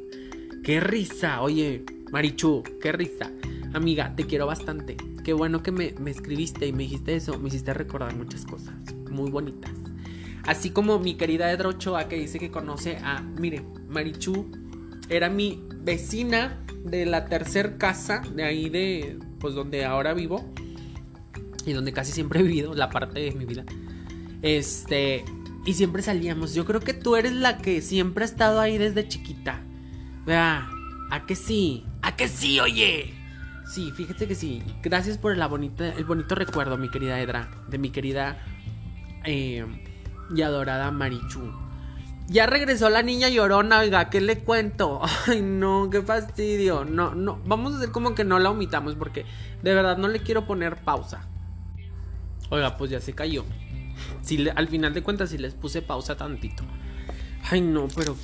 Qué 0.62 0.78
risa. 0.78 1.42
Oye, 1.42 1.84
Marichu, 2.12 2.62
qué 2.80 2.92
risa. 2.92 3.32
Amiga, 3.72 4.14
te 4.14 4.24
quiero 4.24 4.46
bastante. 4.46 4.96
Qué 5.24 5.32
bueno 5.32 5.62
que 5.62 5.72
me, 5.72 5.94
escribiste 6.06 6.66
y 6.66 6.72
me 6.72 6.84
dijiste 6.84 7.16
eso. 7.16 7.38
Me 7.38 7.48
hiciste 7.48 7.74
recordar 7.74 8.14
muchas 8.16 8.44
cosas 8.44 8.74
muy 9.10 9.30
bonitas. 9.30 9.72
Así 10.46 10.70
como 10.70 10.98
mi 10.98 11.14
querida 11.14 11.50
Edra 11.50 11.68
Ochoa 11.68 12.08
que 12.08 12.16
dice 12.16 12.38
que 12.38 12.50
conoce 12.50 12.96
a, 13.02 13.20
mire, 13.20 13.62
Marichu 13.88 14.50
era 15.08 15.28
mi 15.28 15.62
vecina 15.82 16.64
de 16.84 17.06
la 17.06 17.26
tercer 17.26 17.76
casa 17.76 18.22
de 18.34 18.44
ahí 18.44 18.68
de, 18.68 19.18
pues 19.38 19.54
donde 19.54 19.84
ahora 19.84 20.14
vivo 20.14 20.52
y 21.66 21.72
donde 21.72 21.92
casi 21.92 22.12
siempre 22.12 22.40
he 22.40 22.42
vivido, 22.42 22.74
la 22.74 22.90
parte 22.90 23.20
de 23.20 23.32
mi 23.32 23.44
vida. 23.44 23.64
Este, 24.42 25.24
y 25.66 25.74
siempre 25.74 26.02
salíamos. 26.02 26.54
Yo 26.54 26.64
creo 26.64 26.80
que 26.80 26.94
tú 26.94 27.16
eres 27.16 27.32
la 27.32 27.58
que 27.58 27.82
siempre 27.82 28.24
ha 28.24 28.26
estado 28.26 28.60
ahí 28.60 28.78
desde 28.78 29.06
chiquita. 29.06 29.62
Vea, 30.26 30.68
¿a 31.10 31.26
que 31.26 31.36
sí? 31.36 31.84
¿A 32.02 32.16
que 32.16 32.28
sí, 32.28 32.60
oye? 32.60 33.14
Sí, 33.70 33.92
fíjate 33.92 34.26
que 34.26 34.34
sí. 34.34 34.62
Gracias 34.82 35.18
por 35.18 35.32
el 35.32 35.46
bonito 35.46 36.34
recuerdo, 36.34 36.76
mi 36.78 36.90
querida 36.90 37.20
Edra, 37.20 37.50
de 37.68 37.78
mi 37.78 37.90
querida 37.90 38.38
eh, 39.24 39.64
y 40.34 40.42
adorada 40.42 40.90
Marichu. 40.90 41.52
Ya 42.28 42.46
regresó 42.46 42.90
la 42.90 43.02
niña 43.02 43.28
llorona, 43.28 43.80
oiga, 43.80 44.08
¿qué 44.08 44.20
le 44.20 44.38
cuento? 44.38 45.00
Ay, 45.26 45.42
no, 45.42 45.88
qué 45.90 46.00
fastidio. 46.02 46.84
No, 46.84 47.14
no, 47.14 47.40
vamos 47.44 47.74
a 47.74 47.76
hacer 47.78 47.90
como 47.90 48.14
que 48.14 48.24
no 48.24 48.38
la 48.38 48.50
omitamos 48.50 48.94
porque 48.94 49.26
de 49.62 49.74
verdad 49.74 49.98
no 49.98 50.08
le 50.08 50.20
quiero 50.20 50.46
poner 50.46 50.76
pausa. 50.76 51.26
Oiga, 52.50 52.76
pues 52.76 52.90
ya 52.90 53.00
se 53.00 53.14
cayó. 53.14 53.44
Si 54.22 54.48
al 54.48 54.68
final 54.68 54.94
de 54.94 55.02
cuentas, 55.02 55.30
si 55.30 55.38
les 55.38 55.54
puse 55.54 55.82
pausa 55.82 56.16
tantito. 56.16 56.62
Ay, 57.50 57.60
no, 57.60 57.88
pero 57.96 58.16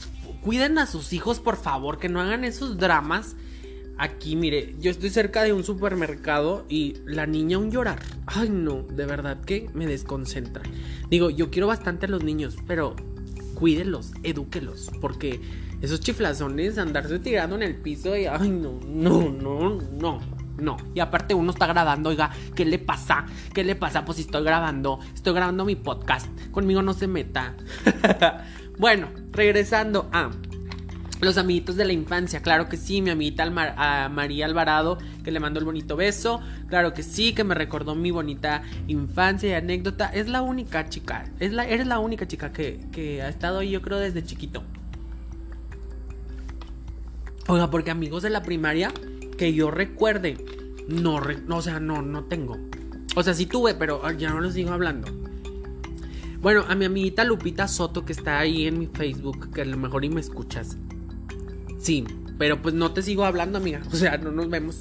cuiden 0.42 0.78
a 0.78 0.86
sus 0.86 1.12
hijos, 1.12 1.40
por 1.40 1.56
favor, 1.56 1.98
que 1.98 2.08
no 2.08 2.20
hagan 2.20 2.44
esos 2.44 2.78
dramas 2.78 3.34
Aquí, 3.98 4.36
mire, 4.36 4.74
yo 4.78 4.90
estoy 4.90 5.10
cerca 5.10 5.42
de 5.42 5.52
un 5.52 5.64
supermercado 5.64 6.66
y 6.68 6.96
la 7.06 7.26
niña 7.26 7.58
un 7.58 7.70
llorar. 7.70 8.00
Ay, 8.26 8.50
no, 8.50 8.82
de 8.82 9.06
verdad 9.06 9.40
que 9.40 9.70
me 9.72 9.86
desconcentra. 9.86 10.62
Digo, 11.08 11.30
yo 11.30 11.50
quiero 11.50 11.66
bastante 11.66 12.06
a 12.06 12.08
los 12.08 12.22
niños, 12.22 12.56
pero 12.66 12.94
cuídelos, 13.54 14.12
edúquelos, 14.22 14.90
porque 15.00 15.40
esos 15.80 16.00
chiflazones, 16.00 16.78
andarse 16.78 17.18
tirando 17.18 17.56
en 17.56 17.62
el 17.62 17.76
piso 17.76 18.16
y, 18.16 18.26
ay, 18.26 18.50
no, 18.50 18.80
no, 18.86 19.30
no, 19.30 19.80
no, 19.92 20.20
no. 20.58 20.76
Y 20.94 21.00
aparte 21.00 21.34
uno 21.34 21.50
está 21.50 21.66
grabando, 21.66 22.10
oiga, 22.10 22.30
¿qué 22.54 22.64
le 22.64 22.78
pasa? 22.78 23.26
¿Qué 23.54 23.64
le 23.64 23.76
pasa? 23.76 24.04
Pues 24.04 24.16
si 24.16 24.22
estoy 24.22 24.44
grabando, 24.44 25.00
estoy 25.14 25.32
grabando 25.32 25.64
mi 25.64 25.76
podcast, 25.76 26.28
conmigo 26.50 26.82
no 26.82 26.92
se 26.92 27.08
meta. 27.08 27.56
bueno, 28.78 29.08
regresando 29.32 30.08
a... 30.12 30.30
Los 31.20 31.38
amiguitos 31.38 31.76
de 31.76 31.86
la 31.86 31.94
infancia, 31.94 32.42
claro 32.42 32.68
que 32.68 32.76
sí, 32.76 33.00
mi 33.00 33.08
amiguita 33.08 33.48
María 33.48 34.44
Alvarado, 34.44 34.98
que 35.24 35.30
le 35.30 35.40
mando 35.40 35.58
el 35.58 35.64
bonito 35.64 35.96
beso, 35.96 36.40
claro 36.68 36.92
que 36.92 37.02
sí, 37.02 37.32
que 37.32 37.42
me 37.42 37.54
recordó 37.54 37.94
mi 37.94 38.10
bonita 38.10 38.62
infancia 38.86 39.48
y 39.48 39.52
anécdota, 39.54 40.08
es 40.08 40.28
la 40.28 40.42
única 40.42 40.90
chica, 40.90 41.24
es 41.40 41.52
la, 41.52 41.66
eres 41.66 41.86
la 41.86 42.00
única 42.00 42.28
chica 42.28 42.52
que, 42.52 42.80
que 42.92 43.22
ha 43.22 43.30
estado 43.30 43.60
ahí 43.60 43.70
yo 43.70 43.80
creo 43.80 43.98
desde 43.98 44.22
chiquito. 44.22 44.62
Oiga, 47.48 47.70
porque 47.70 47.90
amigos 47.90 48.22
de 48.22 48.30
la 48.30 48.42
primaria, 48.42 48.92
que 49.38 49.54
yo 49.54 49.70
recuerde, 49.70 50.36
no, 50.88 51.20
o 51.48 51.62
sea, 51.62 51.80
no, 51.80 52.02
no 52.02 52.24
tengo. 52.24 52.58
O 53.14 53.22
sea, 53.22 53.32
sí 53.32 53.46
tuve, 53.46 53.74
pero 53.74 54.10
ya 54.12 54.30
no 54.30 54.40
les 54.40 54.52
sigo 54.52 54.72
hablando. 54.72 55.08
Bueno, 56.42 56.64
a 56.68 56.74
mi 56.74 56.84
amiguita 56.84 57.24
Lupita 57.24 57.66
Soto 57.68 58.04
que 58.04 58.12
está 58.12 58.38
ahí 58.38 58.66
en 58.66 58.78
mi 58.78 58.86
Facebook, 58.86 59.52
que 59.52 59.62
a 59.62 59.64
lo 59.64 59.78
mejor 59.78 60.04
y 60.04 60.10
me 60.10 60.20
escuchas. 60.20 60.76
Sí, 61.86 62.04
pero 62.36 62.60
pues 62.60 62.74
no 62.74 62.90
te 62.90 63.00
sigo 63.00 63.24
hablando, 63.24 63.58
amiga. 63.58 63.80
O 63.92 63.94
sea, 63.94 64.18
no 64.18 64.32
nos 64.32 64.50
vemos. 64.50 64.80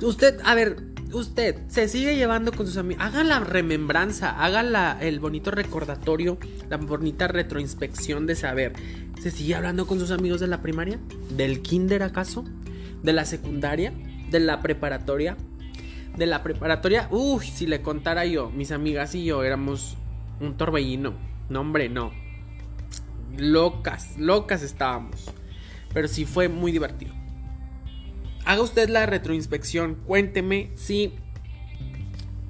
Usted, 0.00 0.40
a 0.42 0.54
ver, 0.54 0.78
usted 1.12 1.56
se 1.68 1.86
sigue 1.86 2.16
llevando 2.16 2.50
con 2.50 2.66
sus 2.66 2.78
amigos. 2.78 3.04
Haga 3.04 3.24
la 3.24 3.40
remembranza, 3.40 4.42
haga 4.42 4.96
el 5.02 5.20
bonito 5.20 5.50
recordatorio, 5.50 6.38
la 6.70 6.78
bonita 6.78 7.28
retroinspección 7.28 8.24
de 8.26 8.36
saber. 8.36 8.72
¿Se 9.20 9.30
sigue 9.30 9.54
hablando 9.54 9.86
con 9.86 9.98
sus 10.00 10.10
amigos 10.10 10.40
de 10.40 10.46
la 10.46 10.62
primaria? 10.62 10.98
¿Del 11.28 11.60
kinder 11.60 12.02
acaso? 12.02 12.42
¿De 13.02 13.12
la 13.12 13.26
secundaria? 13.26 13.92
¿De 14.30 14.40
la 14.40 14.62
preparatoria? 14.62 15.36
De 16.16 16.24
la 16.24 16.42
preparatoria, 16.42 17.08
uy, 17.10 17.44
si 17.44 17.66
le 17.66 17.82
contara 17.82 18.24
yo, 18.24 18.48
mis 18.48 18.72
amigas 18.72 19.14
y 19.14 19.26
yo 19.26 19.44
éramos 19.44 19.98
un 20.40 20.56
torbellino. 20.56 21.12
No, 21.50 21.60
hombre, 21.60 21.90
no. 21.90 22.12
Locas, 23.36 24.16
locas 24.16 24.62
estábamos. 24.62 25.30
Pero 25.98 26.06
sí 26.06 26.26
fue 26.26 26.48
muy 26.48 26.70
divertido. 26.70 27.12
Haga 28.44 28.62
usted 28.62 28.88
la 28.88 29.04
retroinspección. 29.06 29.96
Cuénteme 30.06 30.70
si 30.76 31.12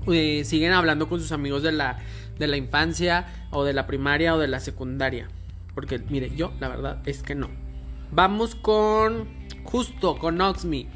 eh, 0.07 0.43
siguen 0.45 0.75
hablando 0.75 1.09
con 1.09 1.19
sus 1.19 1.33
amigos 1.33 1.63
de 1.63 1.73
la, 1.73 1.99
de 2.39 2.47
la 2.47 2.59
infancia 2.59 3.49
o 3.51 3.65
de 3.65 3.73
la 3.73 3.87
primaria 3.87 4.35
o 4.35 4.39
de 4.39 4.49
la 4.49 4.61
secundaria. 4.61 5.29
Porque 5.75 5.99
mire, 5.99 6.31
yo 6.37 6.53
la 6.61 6.69
verdad 6.69 7.01
es 7.07 7.23
que 7.23 7.35
no. 7.35 7.49
Vamos 8.11 8.55
con 8.55 9.27
justo 9.65 10.19
con 10.19 10.37
Noxme. 10.37 10.87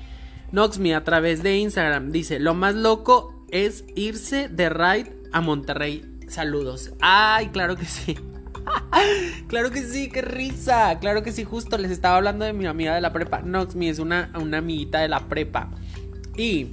Noxme 0.51 0.95
a 0.95 1.05
través 1.05 1.43
de 1.43 1.57
Instagram 1.57 2.13
dice, 2.13 2.39
lo 2.39 2.53
más 2.53 2.75
loco 2.75 3.47
es 3.51 3.87
irse 3.97 4.51
de 4.51 4.69
ride 4.69 5.17
a 5.33 5.41
Monterrey. 5.41 6.05
Saludos. 6.29 6.93
Ay, 7.01 7.49
claro 7.49 7.77
que 7.77 7.87
sí. 7.87 8.15
claro 9.49 9.71
que 9.71 9.83
sí, 9.83 10.09
qué 10.09 10.23
risa. 10.23 10.99
Claro 11.01 11.23
que 11.23 11.33
sí, 11.33 11.45
justo 11.45 11.79
les 11.79 11.91
estaba 11.91 12.17
hablando 12.17 12.45
de 12.45 12.53
mi 12.53 12.67
amiga 12.67 12.95
de 12.95 13.01
la 13.01 13.13
prepa. 13.13 13.43
Noxmi 13.43 13.89
es 13.89 13.99
una, 13.99 14.31
una 14.35 14.59
amiguita 14.59 15.01
de 15.01 15.09
la 15.09 15.29
prepa. 15.29 15.71
Y, 16.37 16.69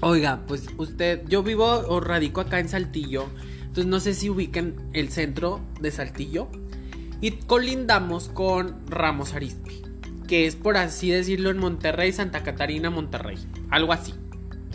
oiga, 0.00 0.42
pues 0.46 0.68
usted, 0.78 1.22
yo 1.28 1.42
vivo 1.42 1.66
o 1.66 2.00
radico 2.00 2.40
acá 2.40 2.58
en 2.58 2.68
Saltillo. 2.68 3.26
Entonces 3.60 3.86
no 3.86 4.00
sé 4.00 4.14
si 4.14 4.28
ubiquen 4.30 4.76
el 4.92 5.10
centro 5.10 5.60
de 5.80 5.90
Saltillo. 5.90 6.48
Y 7.20 7.32
colindamos 7.32 8.28
con 8.28 8.86
Ramos 8.86 9.34
Arizpe. 9.34 9.82
Que 10.26 10.46
es 10.46 10.56
por 10.56 10.76
así 10.76 11.10
decirlo 11.10 11.50
en 11.50 11.58
Monterrey, 11.58 12.12
Santa 12.12 12.42
Catarina, 12.42 12.90
Monterrey. 12.90 13.38
Algo 13.70 13.92
así. 13.92 14.14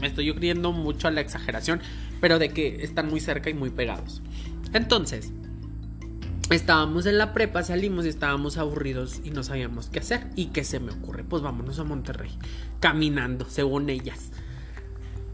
Me 0.01 0.07
estoy 0.07 0.31
creyendo 0.33 0.71
mucho 0.71 1.07
a 1.07 1.11
la 1.11 1.21
exageración. 1.21 1.81
Pero 2.21 2.39
de 2.39 2.49
que 2.49 2.83
están 2.83 3.09
muy 3.09 3.19
cerca 3.19 3.49
y 3.49 3.53
muy 3.53 3.69
pegados. 3.69 4.21
Entonces, 4.73 5.31
estábamos 6.55 7.05
en 7.05 7.17
la 7.17 7.33
prepa, 7.33 7.63
salimos 7.63 8.05
y 8.05 8.09
estábamos 8.09 8.57
aburridos 8.57 9.21
y 9.23 9.31
no 9.31 9.43
sabíamos 9.43 9.89
qué 9.89 9.99
hacer. 9.99 10.27
¿Y 10.35 10.47
qué 10.47 10.63
se 10.63 10.79
me 10.79 10.91
ocurre? 10.91 11.23
Pues 11.23 11.41
vámonos 11.43 11.79
a 11.79 11.83
Monterrey, 11.83 12.31
caminando, 12.79 13.45
según 13.49 13.89
ellas. 13.89 14.31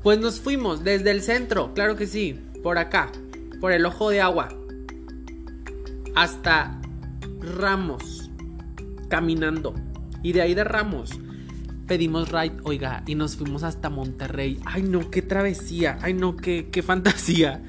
Pues 0.02 0.19
nos 0.19 0.39
fuimos 0.39 0.84
desde 0.84 1.12
el 1.12 1.21
centro, 1.21 1.73
claro 1.73 1.95
que 1.95 2.08
sí, 2.08 2.39
por 2.62 2.78
acá, 2.78 3.12
por 3.62 3.71
el 3.71 3.86
ojo 3.86 4.10
de 4.10 4.21
agua, 4.21 4.49
hasta 6.15 6.82
Ramos, 7.39 8.30
caminando. 9.08 9.76
Y 10.23 10.34
de 10.34 10.41
ahí 10.41 10.56
de 10.56 10.63
Ramos 10.63 11.12
pedimos 11.88 12.30
ride, 12.32 12.58
oiga, 12.63 13.04
y 13.06 13.15
nos 13.15 13.36
fuimos 13.36 13.63
hasta 13.63 13.89
Monterrey. 13.89 14.60
Ay 14.65 14.84
no, 14.84 15.12
qué 15.12 15.21
travesía, 15.21 15.99
ay 16.02 16.13
no, 16.13 16.36
qué, 16.36 16.69
qué 16.71 16.82
fantasía 16.82 17.62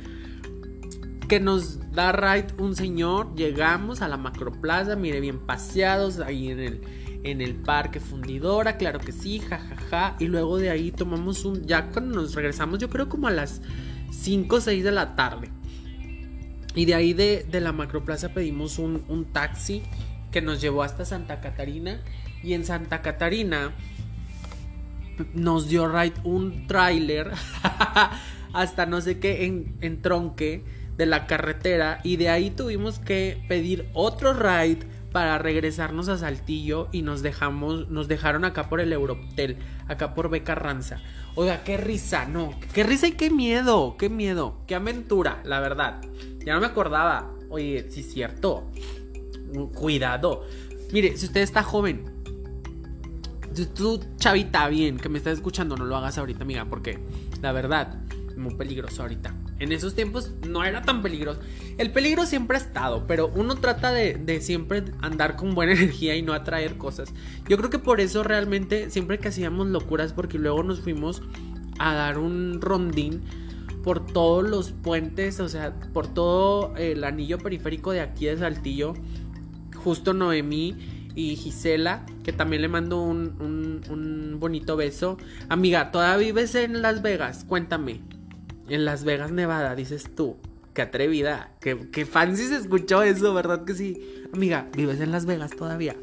que 1.28 1.40
nos 1.40 1.92
da 1.92 2.12
ride 2.12 2.54
un 2.58 2.76
señor. 2.76 3.34
Llegamos 3.34 4.02
a 4.02 4.08
la 4.08 4.16
macroplaza, 4.16 4.96
mire, 4.96 5.20
bien 5.20 5.38
paseados 5.38 6.20
ahí 6.20 6.50
en 6.50 6.60
el, 6.60 6.80
en 7.22 7.40
el 7.40 7.54
parque 7.54 8.00
fundidora, 8.00 8.76
claro 8.76 8.98
que 8.98 9.12
sí, 9.12 9.40
jajaja. 9.40 9.76
Ja, 9.76 10.10
ja. 10.10 10.16
Y 10.18 10.26
luego 10.26 10.58
de 10.58 10.70
ahí 10.70 10.90
tomamos 10.90 11.44
un. 11.44 11.64
Ya 11.66 11.90
cuando 11.90 12.20
nos 12.20 12.34
regresamos, 12.34 12.78
yo 12.78 12.90
creo 12.90 13.08
como 13.08 13.28
a 13.28 13.30
las 13.30 13.62
5 14.10 14.56
o 14.56 14.60
6 14.60 14.84
de 14.84 14.92
la 14.92 15.16
tarde. 15.16 15.50
Y 16.74 16.86
de 16.86 16.94
ahí 16.94 17.12
de, 17.12 17.46
de 17.48 17.60
la 17.60 17.72
macroplaza 17.72 18.30
pedimos 18.30 18.78
un, 18.78 19.04
un 19.08 19.26
taxi 19.26 19.82
que 20.32 20.42
nos 20.42 20.60
llevó 20.60 20.82
hasta 20.82 21.04
Santa 21.04 21.40
Catarina. 21.40 22.00
Y 22.42 22.52
en 22.54 22.64
Santa 22.64 23.00
Catarina 23.00 23.72
nos 25.32 25.68
dio 25.68 25.86
ride 25.86 26.14
un 26.24 26.66
tráiler 26.66 27.30
hasta 28.52 28.86
no 28.86 29.00
sé 29.00 29.18
qué 29.18 29.46
en, 29.46 29.76
en 29.80 30.02
Tronque 30.02 30.64
de 30.96 31.06
la 31.06 31.26
carretera 31.26 32.00
y 32.02 32.16
de 32.16 32.28
ahí 32.28 32.50
tuvimos 32.50 32.98
que 32.98 33.44
pedir 33.48 33.88
otro 33.94 34.32
ride 34.32 34.86
para 35.12 35.38
regresarnos 35.38 36.08
a 36.08 36.18
Saltillo 36.18 36.88
y 36.90 37.02
nos 37.02 37.22
dejamos, 37.22 37.88
nos 37.88 38.08
dejaron 38.08 38.44
acá 38.44 38.68
por 38.68 38.80
el 38.80 38.92
Eurohotel, 38.92 39.58
acá 39.86 40.14
por 40.14 40.28
Becarranza. 40.28 41.00
Oiga, 41.36 41.62
qué 41.62 41.76
risa, 41.76 42.26
no, 42.26 42.52
qué 42.72 42.82
risa 42.82 43.06
y 43.06 43.12
qué 43.12 43.30
miedo, 43.30 43.96
qué 43.96 44.08
miedo, 44.08 44.58
qué 44.66 44.74
aventura, 44.74 45.40
la 45.44 45.60
verdad. 45.60 46.00
Ya 46.44 46.54
no 46.54 46.60
me 46.60 46.66
acordaba. 46.66 47.30
Oye, 47.48 47.86
sí 47.90 48.00
es 48.00 48.12
cierto. 48.12 48.70
Cuidado. 49.74 50.44
Mire, 50.92 51.16
si 51.16 51.26
usted 51.26 51.42
está 51.42 51.62
joven, 51.62 52.04
si 53.52 53.66
tú, 53.66 54.00
chavita, 54.16 54.66
bien, 54.68 54.98
que 54.98 55.08
me 55.08 55.18
estás 55.18 55.34
escuchando, 55.34 55.76
no 55.76 55.84
lo 55.84 55.96
hagas 55.96 56.18
ahorita, 56.18 56.42
amiga, 56.42 56.64
porque 56.64 56.98
la 57.40 57.52
verdad, 57.52 58.02
es 58.28 58.36
muy 58.36 58.54
peligroso 58.54 59.02
ahorita 59.02 59.32
en 59.58 59.72
esos 59.72 59.94
tiempos 59.94 60.32
no 60.46 60.64
era 60.64 60.82
tan 60.82 61.02
peligroso. 61.02 61.40
El 61.78 61.92
peligro 61.92 62.26
siempre 62.26 62.56
ha 62.56 62.60
estado, 62.60 63.06
pero 63.06 63.28
uno 63.34 63.56
trata 63.56 63.92
de, 63.92 64.40
siempre 64.40 64.84
andar 65.00 65.36
con 65.36 65.54
buena 65.54 65.72
energía 65.74 66.16
y 66.16 66.22
no 66.22 66.32
atraer 66.32 66.76
cosas. 66.76 67.12
Yo 67.48 67.56
creo 67.56 67.70
que 67.70 67.78
por 67.78 68.00
eso 68.00 68.22
realmente 68.22 68.90
siempre 68.90 69.18
que 69.18 69.28
hacíamos 69.28 69.68
locuras, 69.68 70.12
porque 70.12 70.38
luego 70.38 70.62
nos 70.62 70.80
fuimos 70.80 71.22
a 71.78 71.94
dar 71.94 72.18
un 72.18 72.60
rondín 72.60 73.22
por 73.82 74.06
todos 74.06 74.48
los 74.48 74.72
puentes, 74.72 75.40
o 75.40 75.48
sea, 75.48 75.74
por 75.92 76.06
todo 76.06 76.74
el 76.76 77.04
anillo 77.04 77.38
periférico 77.38 77.92
de 77.92 78.00
aquí 78.00 78.26
de 78.26 78.38
Saltillo. 78.38 78.94
Justo 79.76 80.14
Noemí 80.14 81.10
y 81.14 81.36
Gisela, 81.36 82.06
que 82.22 82.32
también 82.32 82.62
le 82.62 82.68
mando 82.68 83.02
un, 83.02 83.36
un, 83.40 83.82
un 83.90 84.40
bonito 84.40 84.76
beso. 84.76 85.18
Amiga, 85.48 85.90
¿todavía 85.90 86.26
vives 86.26 86.54
en 86.54 86.80
Las 86.80 87.02
Vegas? 87.02 87.44
Cuéntame 87.44 88.00
en 88.68 88.84
Las 88.84 89.04
Vegas, 89.04 89.30
Nevada, 89.30 89.74
dices 89.74 90.10
tú. 90.14 90.36
Qué 90.72 90.82
atrevida, 90.82 91.52
qué, 91.60 91.88
qué 91.92 92.04
fancy 92.04 92.48
se 92.48 92.56
escuchó 92.56 93.02
eso, 93.02 93.32
¿verdad 93.32 93.64
que 93.64 93.74
sí? 93.74 94.24
Amiga, 94.32 94.68
vives 94.76 95.00
en 95.00 95.12
Las 95.12 95.24
Vegas 95.24 95.52
todavía. 95.52 95.94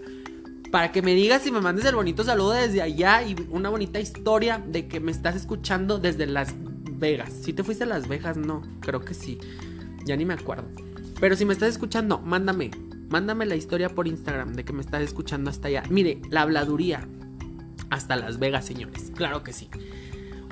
Para 0.71 0.93
que 0.93 1.02
me 1.02 1.13
digas 1.13 1.45
y 1.45 1.52
me 1.52 1.60
mandes 1.60 1.84
el 1.84 1.95
bonito 1.95 2.24
saludo 2.24 2.52
desde 2.52 2.82
allá 2.82 3.21
y 3.24 3.36
una 3.50 3.69
bonita 3.69 4.00
historia 4.00 4.63
de 4.65 4.88
que 4.88 5.02
me 5.02 5.12
estás 5.12 5.36
escuchando 5.36 5.97
desde 5.97 6.26
Las 6.26 6.54
Vegas. 7.02 7.34
Si 7.41 7.52
te 7.52 7.63
fuiste 7.63 7.84
a 7.84 7.88
Las 7.88 8.08
Vegas, 8.08 8.38
no, 8.38 8.62
creo 8.80 9.02
que 9.02 9.13
sí. 9.13 9.38
Ya 10.06 10.15
ni 10.15 10.24
me 10.24 10.36
acuerdo. 10.36 10.69
Pero 11.19 11.36
si 11.36 11.43
me 11.43 11.52
estás 11.52 11.69
escuchando, 11.69 12.19
mándame. 12.19 12.71
Mándame 13.10 13.45
la 13.45 13.56
historia 13.56 13.89
por 13.89 14.08
Instagram 14.08 14.54
de 14.54 14.63
que 14.63 14.71
me 14.71 14.82
estás 14.82 15.02
escuchando 15.02 15.50
hasta 15.50 15.67
allá. 15.67 15.84
Mire, 15.89 16.21
la 16.30 16.43
habladuría. 16.43 17.06
Hasta 17.89 18.15
Las 18.15 18.39
Vegas, 18.39 18.65
señores. 18.65 19.12
Claro 19.13 19.43
que 19.43 19.52
sí. 19.52 19.69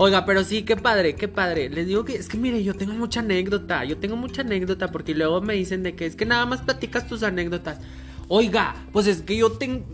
Oiga, 0.01 0.25
pero 0.25 0.45
sí, 0.45 0.63
qué 0.63 0.77
padre, 0.77 1.15
qué 1.15 1.27
padre. 1.27 1.69
Les 1.69 1.85
digo 1.85 2.05
que 2.05 2.15
es 2.15 2.29
que 2.29 2.37
mire, 2.37 2.63
yo 2.63 2.73
tengo 2.73 2.93
mucha 2.93 3.19
anécdota. 3.19 3.83
Yo 3.83 3.97
tengo 3.97 4.15
mucha 4.15 4.43
anécdota 4.43 4.91
porque 4.91 5.13
luego 5.13 5.41
me 5.41 5.55
dicen 5.55 5.83
de 5.83 5.93
que 5.93 6.05
es 6.05 6.15
que 6.15 6.25
nada 6.25 6.45
más 6.45 6.61
platicas 6.61 7.05
tus 7.05 7.21
anécdotas. 7.21 7.81
Oiga, 8.29 8.75
pues 8.93 9.07
es 9.07 9.21
que 9.23 9.35
yo 9.35 9.51
tengo. 9.51 9.85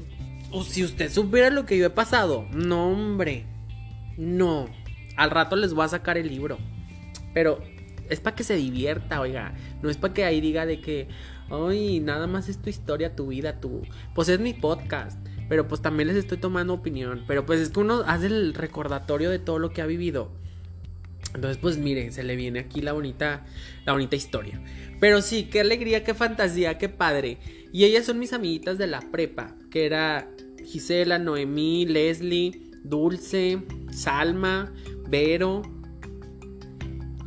O 0.52 0.64
si 0.64 0.84
usted 0.84 1.12
supiera 1.12 1.50
lo 1.50 1.66
que 1.66 1.76
yo 1.76 1.88
he 1.88 1.90
pasado. 1.90 2.46
No, 2.54 2.92
hombre. 2.92 3.48
No. 4.16 4.70
Al 5.18 5.32
rato 5.32 5.56
les 5.56 5.74
voy 5.74 5.86
a 5.86 5.90
sacar 5.90 6.20
el 6.20 6.28
libro. 6.28 6.60
Pero 7.34 7.58
es 8.08 8.20
para 8.20 8.36
que 8.36 8.44
se 8.44 8.56
divierta, 8.58 9.20
oiga. 9.20 9.56
No 9.82 9.90
es 9.90 9.98
para 9.98 10.14
que 10.14 10.24
ahí 10.24 10.40
diga 10.40 10.68
de 10.68 10.82
que. 10.82 11.08
Ay, 11.50 12.00
nada 12.00 12.28
más 12.28 12.48
es 12.48 12.62
tu 12.62 12.70
historia, 12.70 13.16
tu 13.16 13.30
vida, 13.30 13.60
tu. 13.60 13.82
Pues 14.14 14.30
es 14.30 14.40
mi 14.40 14.54
podcast. 14.54 15.18
Pero 15.48 15.68
pues 15.68 15.82
también 15.82 16.08
les 16.08 16.18
estoy 16.18 16.38
tomando 16.38 16.74
opinión. 16.74 17.24
Pero 17.28 17.46
pues 17.46 17.60
es 17.60 17.70
que 17.70 17.80
uno 17.80 18.04
hace 18.08 18.28
el 18.28 18.54
recordatorio 18.54 19.30
de 19.30 19.40
todo 19.40 19.60
lo 19.60 19.72
que 19.72 19.82
ha 19.82 19.86
vivido. 19.86 20.32
Entonces, 21.34 21.58
pues 21.58 21.78
miren, 21.78 22.14
se 22.14 22.24
le 22.24 22.36
viene 22.36 22.60
aquí 22.60 22.82
la 22.82 22.94
bonita, 22.94 23.46
la 23.86 23.92
bonita 23.94 24.16
historia. 24.16 24.62
Pero 25.00 25.22
sí, 25.22 25.50
qué 25.52 25.60
alegría, 25.60 26.04
qué 26.04 26.14
fantasía, 26.14 26.78
qué 26.78 26.88
padre. 26.88 27.38
Y 27.74 27.84
ellas 27.84 28.06
son 28.06 28.20
mis 28.20 28.32
amiguitas 28.32 28.78
de 28.78 28.88
la 28.88 29.02
prepa, 29.02 29.54
que 29.70 29.86
era 29.86 30.30
Gisela, 30.64 31.20
Noemí, 31.20 31.86
Leslie, 31.86 32.72
Dulce, 32.84 33.62
Salma, 33.92 34.72
Vero. 35.10 35.62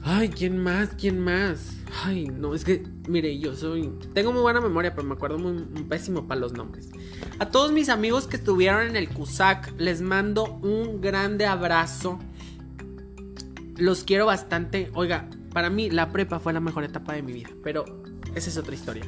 Ay, 0.03 0.31
¿quién 0.31 0.57
más? 0.59 0.95
¿Quién 0.99 1.21
más? 1.21 1.78
Ay, 2.05 2.27
no, 2.27 2.55
es 2.55 2.65
que, 2.65 2.85
mire, 3.09 3.39
yo 3.39 3.55
soy... 3.57 3.91
Tengo 4.13 4.33
muy 4.33 4.43
buena 4.43 4.61
memoria, 4.61 4.95
pero 4.95 5.07
me 5.07 5.15
acuerdo 5.15 5.39
muy, 5.39 5.63
pésimo 5.85 6.27
para 6.27 6.41
los 6.41 6.53
nombres. 6.53 6.91
A 7.39 7.47
todos 7.51 7.73
mis 7.73 7.89
amigos 7.89 8.27
que 8.27 8.37
estuvieron 8.37 8.87
en 8.87 8.97
el 8.97 9.09
CUSAC, 9.09 9.75
les 9.79 10.01
mando 10.01 10.59
un 10.63 11.01
grande 11.01 11.47
abrazo. 11.47 12.19
Los 13.77 14.05
quiero 14.05 14.27
bastante. 14.27 14.91
Oiga, 14.95 15.29
para 15.53 15.71
mí 15.71 15.91
la 15.91 16.11
prepa 16.11 16.41
fue 16.41 16.53
la 16.53 16.61
mejor 16.61 16.85
etapa 16.85 17.15
de 17.15 17.23
mi 17.23 17.33
vida, 17.33 17.51
pero 17.63 17.85
esa 18.35 18.51
es 18.51 18.57
otra 18.57 18.75
historia. 18.75 19.05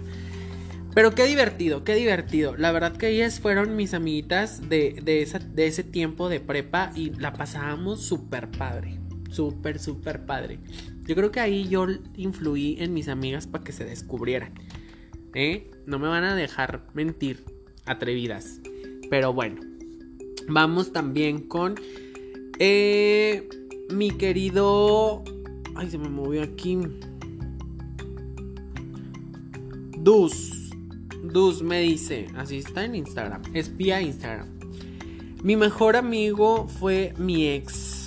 Pero 0.94 1.14
qué 1.14 1.26
divertido, 1.26 1.84
qué 1.84 1.94
divertido. 1.94 2.56
La 2.56 2.72
verdad 2.72 2.96
que 2.96 3.08
ellas 3.08 3.40
fueron 3.40 3.76
mis 3.76 3.94
amiguitas 3.94 4.68
de, 4.68 5.00
de 5.02 5.66
ese 5.66 5.84
tiempo 5.84 6.28
de 6.28 6.40
prepa 6.40 6.90
y 6.96 7.10
la 7.10 7.32
pasábamos 7.32 8.02
súper 8.02 8.50
padre. 8.50 8.99
Súper, 9.30 9.78
súper 9.78 10.26
padre. 10.26 10.58
Yo 11.06 11.14
creo 11.14 11.30
que 11.30 11.40
ahí 11.40 11.68
yo 11.68 11.86
influí 12.16 12.76
en 12.80 12.92
mis 12.92 13.08
amigas 13.08 13.46
para 13.46 13.64
que 13.64 13.72
se 13.72 13.84
descubrieran. 13.84 14.52
¿Eh? 15.34 15.70
No 15.86 15.98
me 15.98 16.08
van 16.08 16.24
a 16.24 16.34
dejar 16.34 16.86
mentir, 16.94 17.44
atrevidas. 17.86 18.60
Pero 19.08 19.32
bueno, 19.32 19.60
vamos 20.48 20.92
también 20.92 21.46
con 21.46 21.76
eh, 22.58 23.48
mi 23.90 24.10
querido... 24.10 25.24
Ay, 25.74 25.90
se 25.90 25.98
me 25.98 26.08
movió 26.08 26.42
aquí. 26.42 26.78
Dus. 29.98 30.70
Dus 31.22 31.62
me 31.62 31.80
dice, 31.80 32.26
así 32.36 32.58
está 32.58 32.84
en 32.84 32.94
Instagram, 32.94 33.42
espía 33.52 34.00
Instagram. 34.00 34.48
Mi 35.42 35.56
mejor 35.56 35.96
amigo 35.96 36.66
fue 36.66 37.14
mi 37.18 37.46
ex. 37.46 37.99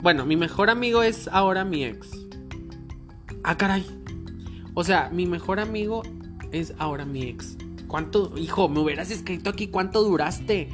Bueno, 0.00 0.24
mi 0.24 0.36
mejor 0.36 0.70
amigo 0.70 1.02
es 1.02 1.26
ahora 1.26 1.64
mi 1.64 1.84
ex. 1.84 2.08
Ah, 3.42 3.56
caray. 3.56 3.84
O 4.74 4.84
sea, 4.84 5.10
mi 5.12 5.26
mejor 5.26 5.58
amigo 5.58 6.04
es 6.52 6.72
ahora 6.78 7.04
mi 7.04 7.24
ex. 7.24 7.56
¿Cuánto, 7.88 8.38
hijo, 8.38 8.68
me 8.68 8.78
hubieras 8.78 9.10
escrito 9.10 9.50
aquí 9.50 9.66
cuánto 9.66 10.04
duraste? 10.04 10.68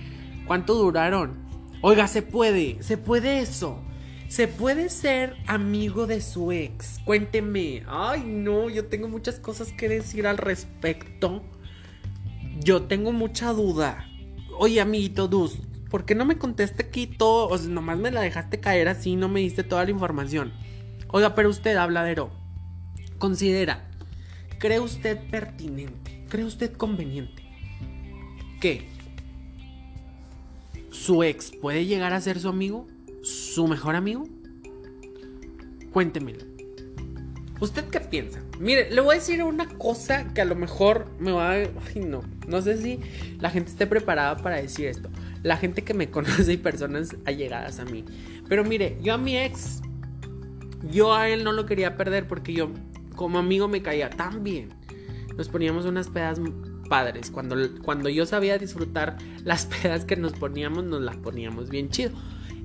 ¿Cuánto 0.46 0.74
duraron? 0.74 1.38
Oiga, 1.80 2.06
se 2.06 2.20
puede, 2.20 2.82
se 2.82 2.98
puede 2.98 3.38
eso. 3.38 3.78
Se 4.28 4.46
puede 4.46 4.90
ser 4.90 5.36
amigo 5.46 6.06
de 6.06 6.20
su 6.20 6.52
ex. 6.52 6.98
Cuénteme. 7.06 7.82
Ay, 7.86 8.24
no, 8.26 8.68
yo 8.68 8.88
tengo 8.88 9.08
muchas 9.08 9.38
cosas 9.38 9.72
que 9.72 9.88
decir 9.88 10.26
al 10.26 10.36
respecto. 10.36 11.42
Yo 12.60 12.82
tengo 12.82 13.10
mucha 13.10 13.54
duda. 13.54 14.06
Oye, 14.58 14.82
amiguito 14.82 15.28
Dus, 15.28 15.60
¿por 15.94 16.04
qué 16.04 16.16
no 16.16 16.24
me 16.24 16.38
conteste 16.38 16.86
aquí 16.86 17.06
todo? 17.06 17.46
O 17.46 17.56
sea, 17.56 17.68
nomás 17.68 17.96
me 18.00 18.10
la 18.10 18.20
dejaste 18.20 18.58
caer 18.58 18.88
así, 18.88 19.14
no 19.14 19.28
me 19.28 19.38
diste 19.38 19.62
toda 19.62 19.84
la 19.84 19.92
información. 19.92 20.52
Oiga, 21.06 21.36
pero 21.36 21.48
usted, 21.48 21.76
habladero, 21.76 22.32
considera, 23.18 23.88
¿cree 24.58 24.80
usted 24.80 25.16
pertinente? 25.30 26.24
¿Cree 26.28 26.44
usted 26.44 26.72
conveniente? 26.72 27.44
¿Que 28.60 28.88
su 30.90 31.22
ex 31.22 31.52
puede 31.52 31.86
llegar 31.86 32.12
a 32.12 32.20
ser 32.20 32.40
su 32.40 32.48
amigo? 32.48 32.88
¿Su 33.22 33.68
mejor 33.68 33.94
amigo? 33.94 34.26
Cuéntemelo. 35.92 36.44
¿Usted 37.60 37.84
qué 37.84 38.00
piensa? 38.00 38.42
Mire, 38.58 38.90
le 38.90 39.00
voy 39.00 39.14
a 39.14 39.18
decir 39.20 39.44
una 39.44 39.68
cosa 39.68 40.34
que 40.34 40.40
a 40.40 40.44
lo 40.44 40.56
mejor 40.56 41.06
me 41.20 41.30
va 41.30 41.52
a... 41.52 41.54
Ay, 41.54 42.00
no. 42.04 42.22
No 42.48 42.60
sé 42.62 42.82
si 42.82 42.98
la 43.38 43.50
gente 43.50 43.70
esté 43.70 43.86
preparada 43.86 44.38
para 44.38 44.56
decir 44.56 44.88
esto. 44.88 45.08
La 45.44 45.56
gente 45.56 45.82
que 45.82 45.94
me 45.94 46.10
conoce 46.10 46.52
y 46.52 46.56
personas 46.56 47.14
allegadas 47.24 47.78
a 47.78 47.84
mí. 47.84 48.04
Pero 48.48 48.64
mire, 48.64 48.98
yo 49.00 49.14
a 49.14 49.18
mi 49.18 49.38
ex, 49.38 49.80
yo 50.90 51.14
a 51.14 51.28
él 51.28 51.44
no 51.44 51.52
lo 51.52 51.66
quería 51.66 51.96
perder 51.96 52.26
porque 52.26 52.52
yo 52.52 52.70
como 53.14 53.38
amigo 53.38 53.68
me 53.68 53.82
caía 53.82 54.10
tan 54.10 54.42
bien. 54.42 54.70
Nos 55.36 55.48
poníamos 55.48 55.84
unas 55.84 56.08
pedas 56.08 56.40
padres. 56.88 57.30
Cuando, 57.30 57.56
cuando 57.82 58.08
yo 58.08 58.26
sabía 58.26 58.58
disfrutar 58.58 59.16
las 59.44 59.66
pedas 59.82 60.04
que 60.04 60.16
nos 60.16 60.32
poníamos, 60.32 60.84
nos 60.84 61.02
las 61.02 61.16
poníamos 61.16 61.70
bien 61.70 61.90
chido. 61.90 62.10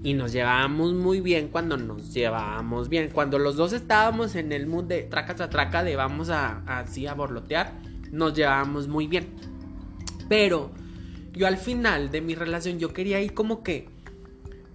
Y 0.02 0.14
nos 0.14 0.32
llevábamos 0.32 0.94
muy 0.94 1.20
bien 1.20 1.50
cuando 1.50 1.76
nos 1.76 2.14
llevábamos 2.14 2.88
bien. 2.88 3.10
Cuando 3.12 3.38
los 3.38 3.58
dos 3.58 3.74
estábamos 3.74 4.36
en 4.36 4.54
el 4.54 4.66
mood 4.66 4.86
de 4.86 5.04
traca 5.04 5.36
traca, 5.36 5.50
traca 5.50 5.84
de 5.84 5.98
vamos 5.98 6.30
a, 6.30 6.62
así 6.66 7.06
a 7.06 7.14
borlotear, 7.14 7.74
nos 8.12 8.34
llevábamos 8.34 8.88
muy 8.88 9.08
bien. 9.08 9.28
Pero 10.30 10.72
yo 11.34 11.48
al 11.48 11.58
final 11.58 12.12
de 12.12 12.22
mi 12.22 12.36
relación 12.36 12.80
yo 12.80 12.94
quería 12.94 13.22
ir 13.22 13.34
como 13.34 13.64
que 13.64 13.88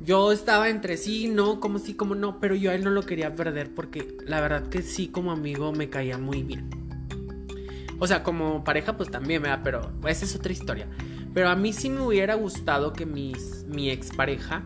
yo 0.00 0.32
estaba 0.32 0.68
entre 0.68 0.96
sí, 0.96 1.28
no, 1.28 1.60
como 1.60 1.78
sí, 1.78 1.94
como 1.94 2.14
no, 2.14 2.38
pero 2.40 2.54
yo 2.54 2.70
a 2.70 2.74
él 2.74 2.84
no 2.84 2.90
lo 2.90 3.02
quería 3.02 3.34
perder 3.34 3.74
porque 3.74 4.16
la 4.26 4.40
verdad 4.40 4.68
que 4.68 4.82
sí 4.82 5.08
como 5.08 5.32
amigo 5.32 5.72
me 5.72 5.88
caía 5.88 6.18
muy 6.18 6.42
bien. 6.42 6.68
O 7.98 8.06
sea, 8.06 8.22
como 8.22 8.64
pareja 8.64 8.96
pues 8.96 9.10
también, 9.10 9.42
¿verdad? 9.42 9.60
Pero 9.64 9.92
esa 10.06 10.24
es 10.24 10.34
otra 10.34 10.52
historia. 10.52 10.88
Pero 11.32 11.48
a 11.48 11.56
mí 11.56 11.72
sí 11.72 11.90
me 11.90 12.02
hubiera 12.02 12.34
gustado 12.34 12.92
que 12.92 13.06
mis, 13.06 13.64
mi 13.68 13.90
expareja 13.90 14.64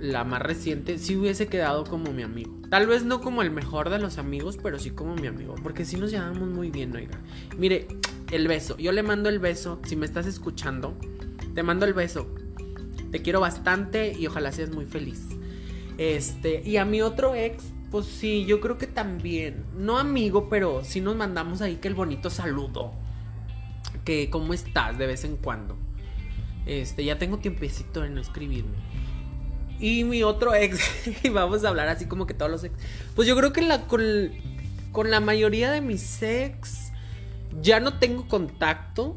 la 0.00 0.24
más 0.24 0.42
reciente, 0.42 0.98
sí 0.98 1.16
hubiese 1.16 1.46
quedado 1.46 1.84
como 1.84 2.12
mi 2.12 2.22
amigo. 2.22 2.54
Tal 2.70 2.86
vez 2.86 3.04
no 3.04 3.20
como 3.20 3.42
el 3.42 3.50
mejor 3.50 3.90
de 3.90 3.98
los 3.98 4.18
amigos, 4.18 4.58
pero 4.62 4.78
sí 4.78 4.90
como 4.90 5.14
mi 5.14 5.26
amigo. 5.26 5.54
Porque 5.62 5.84
sí 5.84 5.96
nos 5.96 6.10
llevamos 6.10 6.48
muy 6.48 6.70
bien, 6.70 6.94
oiga. 6.94 7.18
Mire, 7.56 7.88
el 8.30 8.48
beso. 8.48 8.76
Yo 8.78 8.92
le 8.92 9.02
mando 9.02 9.28
el 9.28 9.38
beso. 9.38 9.80
Si 9.84 9.96
me 9.96 10.06
estás 10.06 10.26
escuchando, 10.26 10.96
te 11.54 11.62
mando 11.62 11.86
el 11.86 11.94
beso. 11.94 12.26
Te 13.10 13.22
quiero 13.22 13.40
bastante 13.40 14.12
y 14.18 14.26
ojalá 14.26 14.52
seas 14.52 14.70
muy 14.70 14.84
feliz. 14.84 15.22
Este, 15.98 16.62
y 16.64 16.76
a 16.76 16.84
mi 16.84 17.00
otro 17.02 17.34
ex, 17.34 17.64
pues 17.90 18.06
sí, 18.06 18.44
yo 18.44 18.60
creo 18.60 18.78
que 18.78 18.86
también. 18.86 19.64
No 19.76 19.98
amigo, 19.98 20.48
pero 20.48 20.84
sí 20.84 21.00
nos 21.00 21.16
mandamos 21.16 21.60
ahí 21.62 21.76
que 21.76 21.88
el 21.88 21.94
bonito 21.94 22.30
saludo. 22.30 22.92
Que 24.04 24.30
cómo 24.30 24.54
estás 24.54 24.98
de 24.98 25.06
vez 25.06 25.24
en 25.24 25.36
cuando. 25.36 25.76
Este, 26.66 27.04
ya 27.04 27.18
tengo 27.18 27.38
tiempecito 27.38 28.02
de 28.02 28.10
no 28.10 28.20
escribirme. 28.20 28.76
Y 29.78 30.04
mi 30.04 30.22
otro 30.22 30.54
ex, 30.54 30.80
y 31.24 31.28
vamos 31.28 31.64
a 31.64 31.68
hablar 31.68 31.88
así 31.88 32.06
como 32.06 32.26
que 32.26 32.34
todos 32.34 32.50
los 32.50 32.64
ex. 32.64 32.74
Pues 33.14 33.28
yo 33.28 33.36
creo 33.36 33.52
que 33.52 33.62
la, 33.62 33.86
con, 33.86 34.02
con 34.90 35.10
la 35.10 35.20
mayoría 35.20 35.70
de 35.70 35.80
mis 35.80 36.22
ex 36.22 36.85
ya 37.62 37.80
no 37.80 37.98
tengo 37.98 38.28
contacto. 38.28 39.16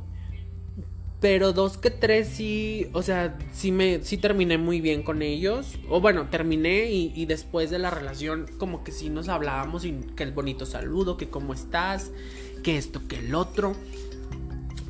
Pero 1.22 1.52
dos 1.52 1.78
que 1.78 1.92
tres 1.92 2.30
sí, 2.30 2.88
o 2.94 3.02
sea, 3.02 3.38
sí 3.52 3.74
me, 3.74 4.02
sí 4.04 4.18
terminé 4.18 4.58
muy 4.58 4.80
bien 4.80 5.04
con 5.04 5.22
ellos. 5.22 5.78
O 5.90 6.00
bueno, 6.00 6.30
terminé 6.30 6.92
y, 6.92 7.12
y, 7.14 7.26
después 7.26 7.70
de 7.70 7.78
la 7.78 7.90
relación 7.90 8.46
como 8.58 8.86
que 8.86 8.94
sí 8.94 9.10
nos 9.10 9.28
hablábamos 9.28 9.84
y 9.84 9.92
que 10.16 10.24
el 10.24 10.32
bonito 10.32 10.66
saludo, 10.66 11.18
que 11.18 11.30
cómo 11.30 11.54
estás, 11.54 12.12
que 12.64 12.78
esto, 12.78 13.02
que 13.10 13.18
el 13.18 13.36
otro. 13.36 13.76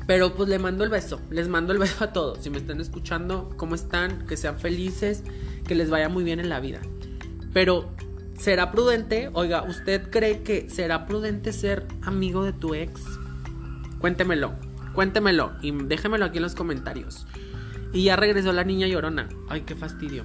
Pero 0.06 0.34
pues 0.34 0.48
le 0.48 0.58
mando 0.58 0.82
el 0.84 0.90
beso, 0.90 1.20
les 1.30 1.48
mando 1.48 1.72
el 1.72 1.78
beso 1.80 2.04
a 2.04 2.12
todos. 2.12 2.38
Si 2.42 2.50
me 2.50 2.58
están 2.58 2.80
escuchando, 2.80 3.50
¿cómo 3.56 3.74
están? 3.74 4.26
Que 4.26 4.36
sean 4.36 4.58
felices 4.58 5.24
que 5.66 5.74
les 5.74 5.90
vaya 5.90 6.08
muy 6.08 6.24
bien 6.24 6.40
en 6.40 6.48
la 6.48 6.60
vida. 6.60 6.80
Pero, 7.52 7.90
¿será 8.38 8.70
prudente? 8.72 9.30
Oiga, 9.32 9.62
¿usted 9.62 10.10
cree 10.10 10.42
que 10.42 10.68
será 10.68 11.06
prudente 11.06 11.52
ser 11.52 11.86
amigo 12.02 12.44
de 12.44 12.52
tu 12.52 12.74
ex? 12.74 13.00
Cuéntemelo, 14.00 14.54
cuéntemelo 14.94 15.52
y 15.62 15.72
déjemelo 15.72 16.24
aquí 16.24 16.38
en 16.38 16.42
los 16.42 16.54
comentarios. 16.54 17.26
Y 17.92 18.04
ya 18.04 18.16
regresó 18.16 18.52
la 18.52 18.64
niña 18.64 18.86
llorona. 18.86 19.28
Ay, 19.48 19.62
qué 19.62 19.74
fastidio. 19.74 20.24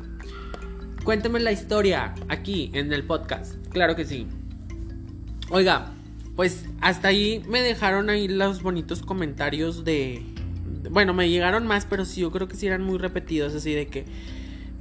Cuénteme 1.03 1.39
la 1.39 1.51
historia 1.51 2.15
aquí 2.29 2.71
en 2.73 2.91
el 2.91 3.03
podcast. 3.03 3.55
Claro 3.69 3.95
que 3.95 4.05
sí. 4.05 4.27
Oiga, 5.49 5.93
pues 6.35 6.65
hasta 6.81 7.09
ahí 7.09 7.43
me 7.47 7.61
dejaron 7.61 8.09
ahí 8.09 8.27
los 8.27 8.63
bonitos 8.63 9.01
comentarios 9.01 9.83
de... 9.83 10.23
Bueno, 10.89 11.13
me 11.13 11.29
llegaron 11.29 11.67
más, 11.67 11.85
pero 11.85 12.05
sí, 12.05 12.21
yo 12.21 12.31
creo 12.31 12.47
que 12.47 12.55
sí 12.55 12.67
eran 12.67 12.81
muy 12.81 12.97
repetidos, 12.97 13.53
así 13.55 13.73
de 13.73 13.87
que 13.87 14.05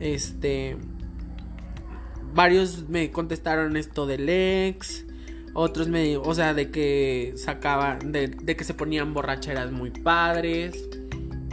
este. 0.00 0.76
Varios 2.34 2.88
me 2.88 3.10
contestaron 3.10 3.76
esto 3.76 4.06
del 4.06 4.28
ex. 4.28 5.04
Otros 5.54 5.88
me. 5.88 6.16
O 6.16 6.34
sea, 6.34 6.52
de 6.52 6.70
que 6.70 7.32
sacaban. 7.36 8.12
De, 8.12 8.30
que 8.30 8.64
se 8.64 8.74
ponían 8.74 9.14
borracheras 9.14 9.72
muy 9.72 9.90
padres. 9.90 10.88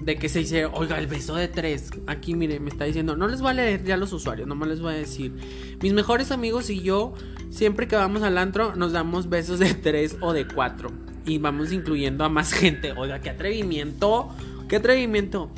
De 0.03 0.17
que 0.17 0.29
se 0.29 0.39
dice, 0.39 0.65
oiga, 0.65 0.97
el 0.99 1.07
beso 1.07 1.35
de 1.35 1.47
tres. 1.47 1.91
Aquí, 2.07 2.33
mire, 2.33 2.59
me 2.59 2.69
está 2.69 2.85
diciendo, 2.85 3.15
no 3.15 3.27
les 3.27 3.41
voy 3.41 3.51
a 3.51 3.53
leer 3.53 3.83
ya 3.83 3.97
los 3.97 4.11
usuarios, 4.11 4.47
nomás 4.47 4.67
les 4.67 4.81
voy 4.81 4.93
a 4.93 4.97
decir. 4.97 5.31
Mis 5.79 5.93
mejores 5.93 6.31
amigos 6.31 6.71
y 6.71 6.81
yo, 6.81 7.13
siempre 7.51 7.87
que 7.87 7.95
vamos 7.95 8.23
al 8.23 8.39
antro, 8.39 8.75
nos 8.75 8.93
damos 8.93 9.29
besos 9.29 9.59
de 9.59 9.75
tres 9.75 10.17
o 10.19 10.33
de 10.33 10.47
cuatro. 10.47 10.91
Y 11.23 11.37
vamos 11.37 11.71
incluyendo 11.71 12.23
a 12.23 12.29
más 12.29 12.51
gente. 12.53 12.93
Oiga, 12.93 13.21
qué 13.21 13.29
atrevimiento. 13.29 14.29
Qué 14.67 14.77
atrevimiento. 14.77 15.51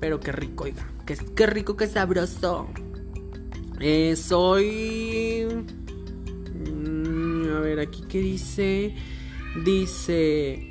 Pero 0.00 0.18
qué 0.18 0.32
rico, 0.32 0.64
oiga. 0.64 0.90
Qué, 1.06 1.46
rico, 1.46 1.76
qué 1.76 1.86
sabroso. 1.86 2.68
Eh, 3.80 4.14
soy... 4.16 5.39
A 7.60 7.62
ver, 7.62 7.78
aquí 7.78 8.02
qué 8.08 8.20
dice. 8.20 8.94
Dice... 9.64 10.66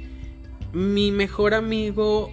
Mi 0.73 1.11
mejor 1.11 1.53
amigo 1.53 2.31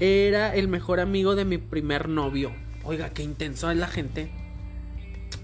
era 0.00 0.54
el 0.54 0.68
mejor 0.68 1.00
amigo 1.00 1.34
de 1.34 1.44
mi 1.44 1.58
primer 1.58 2.08
novio. 2.08 2.52
Oiga, 2.82 3.10
qué 3.10 3.22
intenso 3.22 3.70
es 3.70 3.76
la 3.76 3.88
gente. 3.88 4.30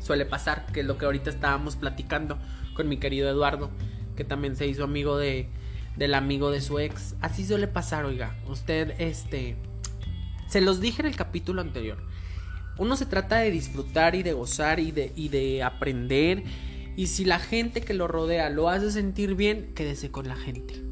Suele 0.00 0.26
pasar, 0.26 0.66
que 0.72 0.80
es 0.80 0.86
lo 0.86 0.98
que 0.98 1.04
ahorita 1.04 1.30
estábamos 1.30 1.76
platicando 1.76 2.38
con 2.74 2.88
mi 2.88 2.98
querido 2.98 3.28
Eduardo, 3.30 3.70
que 4.16 4.24
también 4.24 4.56
se 4.56 4.66
hizo 4.66 4.84
amigo 4.84 5.16
de, 5.16 5.48
del 5.96 6.14
amigo 6.14 6.50
de 6.50 6.60
su 6.60 6.78
ex. 6.78 7.14
Así 7.20 7.46
suele 7.46 7.68
pasar, 7.68 8.04
oiga. 8.06 8.36
Usted, 8.46 8.94
este... 8.98 9.56
Se 10.48 10.60
los 10.60 10.80
dije 10.80 11.00
en 11.00 11.08
el 11.08 11.16
capítulo 11.16 11.60
anterior. 11.60 11.98
Uno 12.76 12.96
se 12.96 13.06
trata 13.06 13.36
de 13.36 13.50
disfrutar 13.50 14.14
y 14.14 14.22
de 14.22 14.32
gozar 14.32 14.80
y 14.80 14.92
de, 14.92 15.12
y 15.14 15.28
de 15.28 15.62
aprender. 15.62 16.44
Y 16.96 17.06
si 17.06 17.24
la 17.24 17.38
gente 17.38 17.80
que 17.80 17.94
lo 17.94 18.08
rodea 18.08 18.50
lo 18.50 18.68
hace 18.68 18.90
sentir 18.90 19.34
bien, 19.34 19.72
quédese 19.74 20.10
con 20.10 20.28
la 20.28 20.36
gente. 20.36 20.82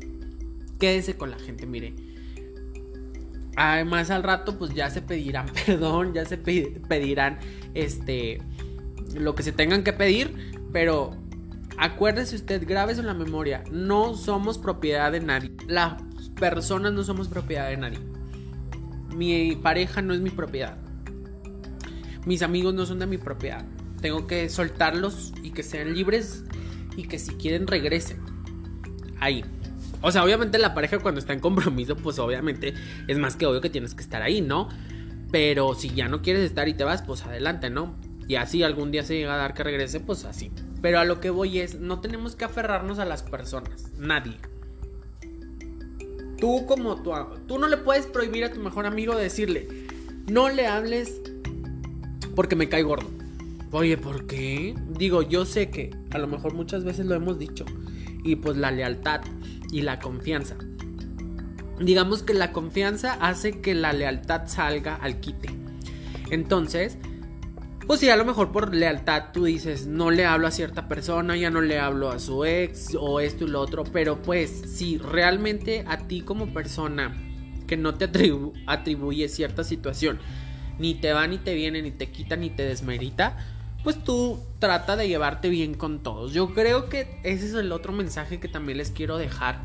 Quédese 0.78 1.16
con 1.16 1.30
la 1.30 1.38
gente, 1.38 1.66
mire. 1.66 1.94
Además 3.56 4.10
al 4.10 4.22
rato 4.22 4.56
pues 4.56 4.72
ya 4.72 4.88
se 4.88 5.02
pedirán 5.02 5.46
perdón, 5.66 6.14
ya 6.14 6.24
se 6.24 6.38
pedirán 6.38 7.38
este 7.74 8.40
lo 9.14 9.34
que 9.34 9.42
se 9.42 9.52
tengan 9.52 9.82
que 9.82 9.92
pedir, 9.92 10.52
pero 10.72 11.16
acuérdese 11.76 12.36
usted, 12.36 12.66
grábese 12.66 13.00
en 13.00 13.06
la 13.06 13.14
memoria, 13.14 13.64
no 13.70 14.14
somos 14.14 14.58
propiedad 14.58 15.10
de 15.10 15.20
nadie. 15.20 15.52
Las 15.66 16.02
personas 16.38 16.92
no 16.92 17.02
somos 17.04 17.28
propiedad 17.28 17.68
de 17.68 17.76
nadie. 17.76 17.98
Mi 19.16 19.56
pareja 19.56 20.02
no 20.02 20.14
es 20.14 20.20
mi 20.20 20.30
propiedad. 20.30 20.76
Mis 22.26 22.42
amigos 22.42 22.74
no 22.74 22.84
son 22.86 22.98
de 22.98 23.06
mi 23.06 23.18
propiedad. 23.18 23.64
Tengo 24.00 24.26
que 24.26 24.48
soltarlos 24.48 25.32
y 25.42 25.50
que 25.50 25.62
sean 25.62 25.94
libres 25.94 26.44
y 26.96 27.04
que 27.04 27.18
si 27.18 27.32
quieren 27.34 27.66
regresen. 27.66 28.18
Ahí. 29.20 29.44
O 30.00 30.12
sea, 30.12 30.24
obviamente 30.24 30.58
la 30.58 30.74
pareja 30.74 30.98
cuando 31.00 31.18
está 31.18 31.32
en 31.32 31.40
compromiso, 31.40 31.96
pues 31.96 32.18
obviamente 32.18 32.74
es 33.06 33.18
más 33.18 33.36
que 33.36 33.46
obvio 33.46 33.60
que 33.60 33.70
tienes 33.70 33.94
que 33.94 34.02
estar 34.02 34.22
ahí, 34.22 34.40
¿no? 34.40 34.68
Pero 35.30 35.74
si 35.74 35.90
ya 35.90 36.08
no 36.08 36.22
quieres 36.22 36.44
estar 36.44 36.68
y 36.68 36.74
te 36.74 36.84
vas, 36.84 37.02
pues 37.02 37.24
adelante, 37.24 37.70
¿no? 37.70 37.96
Y 38.28 38.36
así 38.36 38.62
algún 38.62 38.90
día 38.90 39.02
se 39.02 39.16
llega 39.16 39.34
a 39.34 39.38
dar 39.38 39.54
que 39.54 39.64
regrese, 39.64 40.00
pues 40.00 40.24
así. 40.24 40.52
Pero 40.80 41.00
a 41.00 41.04
lo 41.04 41.20
que 41.20 41.30
voy 41.30 41.58
es, 41.58 41.80
no 41.80 42.00
tenemos 42.00 42.36
que 42.36 42.44
aferrarnos 42.44 42.98
a 42.98 43.04
las 43.04 43.22
personas, 43.22 43.90
nadie. 43.96 44.36
Tú 46.38 46.66
como 46.66 47.02
tú, 47.02 47.12
tú 47.48 47.58
no 47.58 47.66
le 47.66 47.78
puedes 47.78 48.06
prohibir 48.06 48.44
a 48.44 48.52
tu 48.52 48.60
mejor 48.60 48.86
amigo 48.86 49.16
decirle, 49.16 49.66
no 50.28 50.48
le 50.48 50.68
hables 50.68 51.20
porque 52.36 52.54
me 52.54 52.68
cae 52.68 52.82
gordo. 52.82 53.17
Oye, 53.70 53.98
¿por 53.98 54.26
qué? 54.26 54.74
Digo, 54.88 55.22
yo 55.22 55.44
sé 55.44 55.70
que 55.70 55.90
a 56.10 56.18
lo 56.18 56.26
mejor 56.26 56.54
muchas 56.54 56.84
veces 56.84 57.04
lo 57.04 57.14
hemos 57.14 57.38
dicho. 57.38 57.66
Y 58.24 58.36
pues 58.36 58.56
la 58.56 58.70
lealtad 58.70 59.20
y 59.70 59.82
la 59.82 59.98
confianza. 59.98 60.56
Digamos 61.78 62.22
que 62.22 62.34
la 62.34 62.52
confianza 62.52 63.14
hace 63.14 63.60
que 63.60 63.74
la 63.74 63.92
lealtad 63.92 64.46
salga 64.46 64.94
al 64.96 65.20
quite. 65.20 65.50
Entonces, 66.30 66.98
pues 67.86 68.00
si 68.00 68.10
a 68.10 68.16
lo 68.16 68.24
mejor 68.24 68.52
por 68.52 68.74
lealtad 68.74 69.32
tú 69.32 69.44
dices, 69.44 69.86
no 69.86 70.10
le 70.10 70.24
hablo 70.24 70.46
a 70.46 70.50
cierta 70.50 70.88
persona, 70.88 71.36
ya 71.36 71.50
no 71.50 71.60
le 71.60 71.78
hablo 71.78 72.10
a 72.10 72.18
su 72.18 72.44
ex 72.44 72.96
o 72.98 73.20
esto 73.20 73.44
y 73.44 73.48
lo 73.48 73.60
otro, 73.60 73.84
pero 73.84 74.20
pues 74.20 74.50
si 74.50 74.98
realmente 74.98 75.84
a 75.86 76.06
ti 76.06 76.22
como 76.22 76.52
persona 76.52 77.16
que 77.66 77.76
no 77.76 77.94
te 77.94 78.10
atribuye 78.66 79.28
cierta 79.28 79.62
situación, 79.62 80.18
ni 80.78 80.94
te 80.94 81.12
va 81.12 81.26
ni 81.26 81.38
te 81.38 81.54
viene, 81.54 81.80
ni 81.80 81.90
te 81.90 82.10
quita 82.10 82.36
ni 82.36 82.50
te 82.50 82.64
desmerita, 82.64 83.36
pues 83.88 84.04
tú 84.04 84.38
trata 84.58 84.96
de 84.96 85.08
llevarte 85.08 85.48
bien 85.48 85.72
con 85.72 86.02
todos. 86.02 86.34
Yo 86.34 86.52
creo 86.52 86.90
que 86.90 87.20
ese 87.22 87.46
es 87.46 87.54
el 87.54 87.72
otro 87.72 87.90
mensaje 87.90 88.38
que 88.38 88.46
también 88.46 88.76
les 88.76 88.90
quiero 88.90 89.16
dejar, 89.16 89.62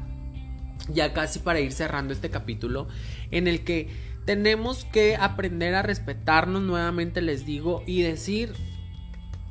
ya 0.87 1.11
casi 1.11 1.39
para 1.39 1.59
ir 1.59 1.73
cerrando 1.73 2.13
este 2.13 2.29
capítulo, 2.29 2.87
en 3.31 3.49
el 3.49 3.65
que 3.65 3.89
tenemos 4.23 4.85
que 4.85 5.17
aprender 5.17 5.75
a 5.75 5.81
respetarnos 5.81 6.61
nuevamente, 6.61 7.21
les 7.21 7.45
digo, 7.45 7.83
y 7.85 8.01
decir, 8.01 8.53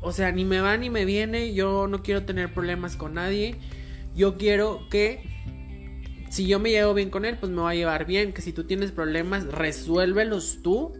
o 0.01 0.11
sea, 0.11 0.33
ni 0.33 0.47
me 0.47 0.63
va 0.63 0.75
ni 0.79 0.89
me 0.89 1.05
viene, 1.05 1.53
yo 1.53 1.87
no 1.87 2.03
quiero 2.03 2.25
tener 2.25 2.55
problemas 2.55 2.97
con 2.97 3.13
nadie, 3.13 3.57
yo 4.17 4.39
quiero 4.39 4.89
que 4.89 5.29
si 6.31 6.47
yo 6.47 6.59
me 6.61 6.71
llevo 6.71 6.95
bien 6.95 7.11
con 7.11 7.27
él, 7.27 7.37
pues 7.37 7.53
me 7.53 7.61
va 7.61 7.73
a 7.73 7.75
llevar 7.75 8.07
bien, 8.07 8.33
que 8.33 8.41
si 8.41 8.55
tú 8.55 8.65
tienes 8.65 8.91
problemas, 8.91 9.45
resuélvelos 9.45 10.61
tú, 10.63 10.95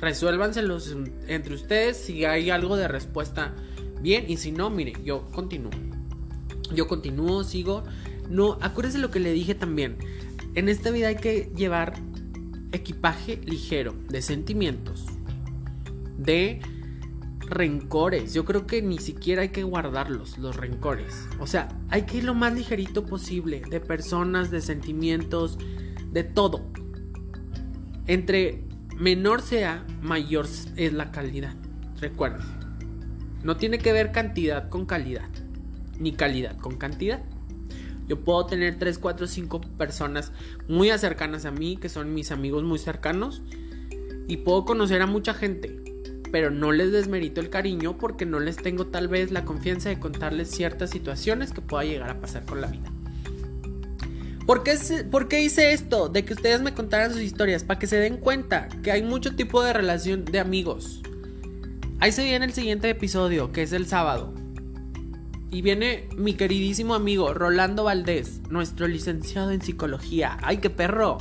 resuélvanselos 0.00 0.96
entre 1.28 1.54
ustedes, 1.54 1.96
si 1.96 2.24
hay 2.24 2.50
algo 2.50 2.76
de 2.76 2.88
respuesta, 2.88 3.54
bien, 4.00 4.24
y 4.28 4.36
si 4.38 4.50
no, 4.52 4.70
mire, 4.70 4.94
yo 5.04 5.26
continúo, 5.32 5.70
yo 6.74 6.88
continúo, 6.88 7.44
sigo, 7.44 7.84
no, 8.28 8.58
acuérdense 8.60 8.98
lo 8.98 9.10
que 9.10 9.20
le 9.20 9.32
dije 9.32 9.54
también, 9.54 9.98
en 10.54 10.68
esta 10.68 10.90
vida 10.90 11.08
hay 11.08 11.16
que 11.16 11.52
llevar 11.54 11.94
equipaje 12.72 13.40
ligero 13.44 13.94
de 14.08 14.22
sentimientos, 14.22 15.06
de 16.16 16.60
rencores. 17.40 18.32
Yo 18.32 18.44
creo 18.44 18.66
que 18.66 18.80
ni 18.80 18.98
siquiera 18.98 19.42
hay 19.42 19.48
que 19.50 19.64
guardarlos, 19.64 20.38
los 20.38 20.56
rencores. 20.56 21.28
O 21.40 21.46
sea, 21.46 21.68
hay 21.90 22.02
que 22.02 22.18
ir 22.18 22.24
lo 22.24 22.34
más 22.34 22.54
ligerito 22.54 23.04
posible, 23.04 23.62
de 23.68 23.80
personas, 23.80 24.50
de 24.50 24.60
sentimientos, 24.60 25.58
de 26.12 26.24
todo. 26.24 26.64
Entre 28.06 28.64
menor 29.00 29.40
sea, 29.40 29.82
mayor 30.02 30.46
es 30.76 30.92
la 30.92 31.10
calidad. 31.10 31.54
Recuerden, 32.00 32.42
no 33.42 33.56
tiene 33.56 33.78
que 33.78 33.94
ver 33.94 34.12
cantidad 34.12 34.68
con 34.68 34.84
calidad, 34.84 35.26
ni 35.98 36.12
calidad 36.12 36.58
con 36.58 36.76
cantidad. 36.76 37.22
Yo 38.08 38.20
puedo 38.20 38.44
tener 38.44 38.78
3, 38.78 38.98
4, 38.98 39.26
5 39.26 39.60
personas 39.78 40.32
muy 40.68 40.90
cercanas 40.98 41.46
a 41.46 41.50
mí, 41.50 41.78
que 41.78 41.88
son 41.88 42.12
mis 42.12 42.30
amigos 42.30 42.62
muy 42.62 42.78
cercanos, 42.78 43.42
y 44.28 44.36
puedo 44.38 44.66
conocer 44.66 45.00
a 45.00 45.06
mucha 45.06 45.32
gente, 45.32 45.80
pero 46.30 46.50
no 46.50 46.70
les 46.70 46.92
desmerito 46.92 47.40
el 47.40 47.48
cariño 47.48 47.96
porque 47.96 48.26
no 48.26 48.38
les 48.38 48.56
tengo 48.56 48.88
tal 48.88 49.08
vez 49.08 49.30
la 49.30 49.46
confianza 49.46 49.88
de 49.88 49.98
contarles 49.98 50.50
ciertas 50.50 50.90
situaciones 50.90 51.52
que 51.52 51.62
pueda 51.62 51.84
llegar 51.84 52.10
a 52.10 52.20
pasar 52.20 52.44
con 52.44 52.60
la 52.60 52.66
vida. 52.66 52.92
¿Por 54.46 54.62
qué, 54.62 54.76
¿Por 55.10 55.28
qué, 55.28 55.42
hice 55.42 55.72
esto? 55.72 56.08
De 56.08 56.24
que 56.24 56.32
ustedes 56.32 56.60
me 56.60 56.74
contaran 56.74 57.12
sus 57.12 57.20
historias, 57.20 57.62
para 57.62 57.78
que 57.78 57.86
se 57.86 57.96
den 57.96 58.16
cuenta 58.16 58.68
que 58.82 58.90
hay 58.90 59.02
mucho 59.02 59.36
tipo 59.36 59.62
de 59.62 59.72
relación 59.72 60.24
de 60.24 60.40
amigos. 60.40 61.02
Ahí 62.00 62.12
se 62.12 62.24
viene 62.24 62.46
el 62.46 62.52
siguiente 62.52 62.88
episodio, 62.88 63.52
que 63.52 63.62
es 63.62 63.72
el 63.72 63.86
sábado. 63.86 64.34
Y 65.50 65.62
viene 65.62 66.08
mi 66.16 66.34
queridísimo 66.34 66.94
amigo 66.94 67.34
Rolando 67.34 67.84
Valdés, 67.84 68.40
nuestro 68.48 68.88
licenciado 68.88 69.50
en 69.50 69.60
psicología. 69.60 70.38
¡Ay, 70.42 70.58
qué 70.58 70.70
perro! 70.70 71.18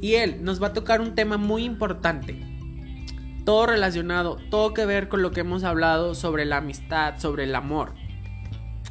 Y 0.00 0.14
él 0.14 0.42
nos 0.42 0.62
va 0.62 0.68
a 0.68 0.72
tocar 0.72 1.00
un 1.00 1.14
tema 1.14 1.36
muy 1.36 1.64
importante. 1.64 2.40
Todo 3.44 3.66
relacionado, 3.66 4.38
todo 4.50 4.72
que 4.72 4.86
ver 4.86 5.08
con 5.08 5.22
lo 5.22 5.32
que 5.32 5.40
hemos 5.40 5.64
hablado 5.64 6.14
sobre 6.14 6.44
la 6.44 6.58
amistad, 6.58 7.18
sobre 7.18 7.44
el 7.44 7.54
amor. 7.54 7.94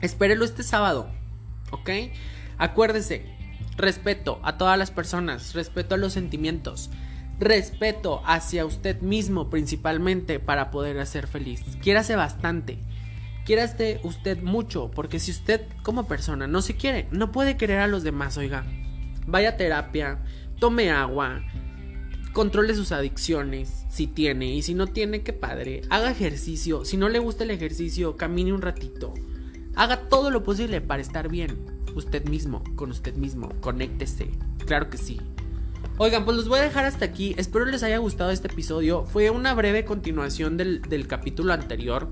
Espérelo 0.01 0.45
este 0.45 0.63
sábado, 0.63 1.09
¿ok? 1.71 1.89
Acuérdese, 2.61 3.25
respeto 3.75 4.39
a 4.43 4.57
todas 4.57 4.77
las 4.77 4.91
personas, 4.91 5.53
respeto 5.53 5.95
a 5.95 5.97
los 5.97 6.13
sentimientos, 6.13 6.89
respeto 7.39 8.21
hacia 8.25 8.65
usted 8.65 9.01
mismo 9.01 9.49
principalmente 9.49 10.39
para 10.39 10.71
poder 10.71 10.97
hacer 10.99 11.27
feliz. 11.27 11.61
Quiérase 11.81 12.15
bastante 12.15 12.79
Quieraste 13.45 13.99
usted 14.03 14.41
mucho, 14.43 14.91
porque 14.91 15.19
si 15.19 15.31
usted 15.31 15.61
como 15.81 16.07
persona 16.07 16.45
no 16.45 16.61
se 16.61 16.75
quiere, 16.75 17.07
no 17.11 17.31
puede 17.31 17.57
querer 17.57 17.79
a 17.79 17.87
los 17.87 18.03
demás, 18.03 18.37
oiga. 18.37 18.65
Vaya 19.25 19.49
a 19.49 19.57
terapia, 19.57 20.19
tome 20.59 20.91
agua, 20.91 21.41
controle 22.33 22.75
sus 22.75 22.91
adicciones, 22.91 23.85
si 23.89 24.05
tiene, 24.05 24.53
y 24.53 24.61
si 24.61 24.75
no 24.75 24.85
tiene, 24.85 25.23
qué 25.23 25.33
padre. 25.33 25.81
Haga 25.89 26.11
ejercicio, 26.11 26.85
si 26.85 26.97
no 26.97 27.09
le 27.09 27.17
gusta 27.17 27.43
el 27.43 27.49
ejercicio, 27.49 28.15
camine 28.15 28.53
un 28.53 28.61
ratito. 28.61 29.15
Haga 29.75 30.07
todo 30.07 30.29
lo 30.29 30.43
posible 30.43 30.79
para 30.79 31.01
estar 31.01 31.27
bien. 31.27 31.80
Usted 31.95 32.25
mismo, 32.27 32.63
con 32.75 32.91
usted 32.91 33.15
mismo, 33.15 33.49
conéctese. 33.59 34.31
Claro 34.65 34.89
que 34.89 34.97
sí. 34.97 35.19
Oigan, 35.97 36.25
pues 36.25 36.37
los 36.37 36.47
voy 36.47 36.59
a 36.59 36.63
dejar 36.63 36.85
hasta 36.85 37.05
aquí. 37.05 37.35
Espero 37.37 37.65
les 37.65 37.83
haya 37.83 37.97
gustado 37.97 38.31
este 38.31 38.47
episodio. 38.47 39.03
Fue 39.05 39.29
una 39.29 39.53
breve 39.53 39.85
continuación 39.85 40.57
del, 40.57 40.81
del 40.81 41.07
capítulo 41.07 41.53
anterior. 41.53 42.09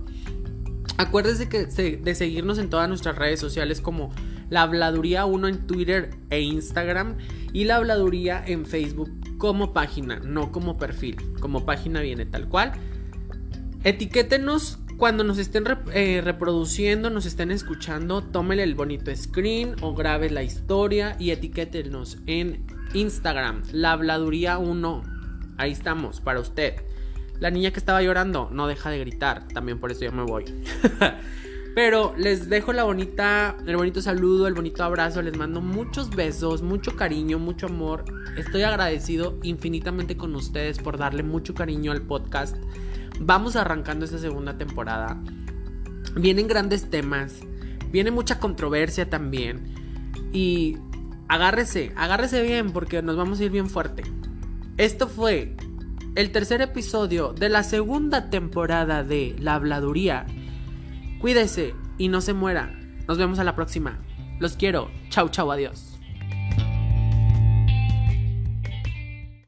Acuérdense 0.98 1.48
que, 1.48 1.66
de 1.66 2.16
seguirnos 2.16 2.58
en 2.58 2.70
todas 2.70 2.90
nuestras 2.90 3.18
redes 3.18 3.40
sociales 3.40 3.80
como 3.80 4.12
la 4.50 4.64
habladuría 4.64 5.26
1 5.26 5.48
en 5.48 5.66
Twitter 5.66 6.10
e 6.30 6.42
Instagram 6.42 7.18
y 7.54 7.64
la 7.64 7.78
habladuría 7.78 8.44
en 8.46 8.66
Facebook 8.66 9.10
como 9.38 9.72
página, 9.72 10.20
no 10.20 10.52
como 10.52 10.78
perfil. 10.78 11.16
Como 11.40 11.66
página 11.66 12.02
viene 12.02 12.26
tal 12.26 12.50
cual. 12.50 12.74
Etiquétenos 13.86 14.80
cuando 15.00 15.24
nos 15.24 15.38
estén 15.38 15.64
eh, 15.94 16.20
reproduciendo, 16.22 17.10
nos 17.10 17.26
estén 17.26 17.52
escuchando, 17.52 18.22
tómele 18.22 18.64
el 18.64 18.76
bonito 18.76 19.16
screen 19.16 19.78
o 19.80 19.96
grabe 19.96 20.30
la 20.30 20.44
historia 20.44 21.16
y 21.18 21.32
etiquétenos 21.32 22.18
en 22.28 22.68
Instagram, 22.94 23.64
la 23.72 23.94
habladuría 23.94 24.58
1. 24.58 25.04
Ahí 25.58 25.72
estamos, 25.72 26.20
para 26.20 26.42
usted. 26.42 26.82
La 27.40 27.50
niña 27.50 27.72
que 27.72 27.80
estaba 27.80 28.04
llorando 28.04 28.50
no 28.52 28.68
deja 28.68 28.90
de 28.90 29.00
gritar, 29.00 29.48
también 29.48 29.80
por 29.80 29.90
eso 29.90 30.04
yo 30.04 30.12
me 30.12 30.24
voy. 30.24 30.44
Pero 31.76 32.14
les 32.18 32.50
dejo 32.50 32.74
la 32.74 32.84
bonita, 32.84 33.56
el 33.66 33.78
bonito 33.78 34.02
saludo, 34.02 34.48
el 34.48 34.54
bonito 34.54 34.84
abrazo, 34.84 35.22
les 35.22 35.38
mando 35.38 35.62
muchos 35.62 36.10
besos, 36.10 36.62
mucho 36.62 36.98
cariño, 36.98 37.40
mucho 37.40 37.68
amor. 37.68 38.04
Estoy 38.36 38.64
agradecido 38.64 39.38
infinitamente 39.44 40.18
con 40.18 40.36
ustedes 40.36 40.78
por 40.78 40.98
darle 40.98 41.24
mucho 41.24 41.54
cariño 41.54 41.94
al 41.94 42.02
podcast. 42.02 42.58
Vamos 43.20 43.56
arrancando 43.56 44.06
esta 44.06 44.18
segunda 44.18 44.58
temporada. 44.58 45.22
Vienen 46.16 46.48
grandes 46.48 46.90
temas, 46.90 47.36
viene 47.92 48.12
mucha 48.12 48.40
controversia 48.40 49.10
también. 49.10 49.76
Y 50.32 50.78
agárrese, 51.28 51.94
agárrese 51.96 52.42
bien 52.42 52.72
porque 52.72 53.02
nos 53.02 53.18
vamos 53.18 53.40
a 53.40 53.44
ir 53.44 53.52
bien 53.52 53.70
fuerte. 53.70 54.04
Esto 54.78 55.08
fue 55.08 55.56
el 56.16 56.32
tercer 56.32 56.62
episodio 56.62 57.34
de 57.34 57.50
la 57.50 57.64
segunda 57.64 58.30
temporada 58.30 59.04
de 59.04 59.36
La 59.40 59.56
Habladuría. 59.56 60.26
Cuídese 61.20 61.76
y 61.98 62.08
no 62.08 62.22
se 62.22 62.34
muera. 62.34 62.74
Nos 63.08 63.18
vemos 63.18 63.40
a 63.40 63.44
la 63.44 63.56
próxima. 63.56 64.00
Los 64.40 64.56
quiero. 64.56 64.90
Chau, 65.10 65.30
chau, 65.30 65.52
adiós. 65.52 65.89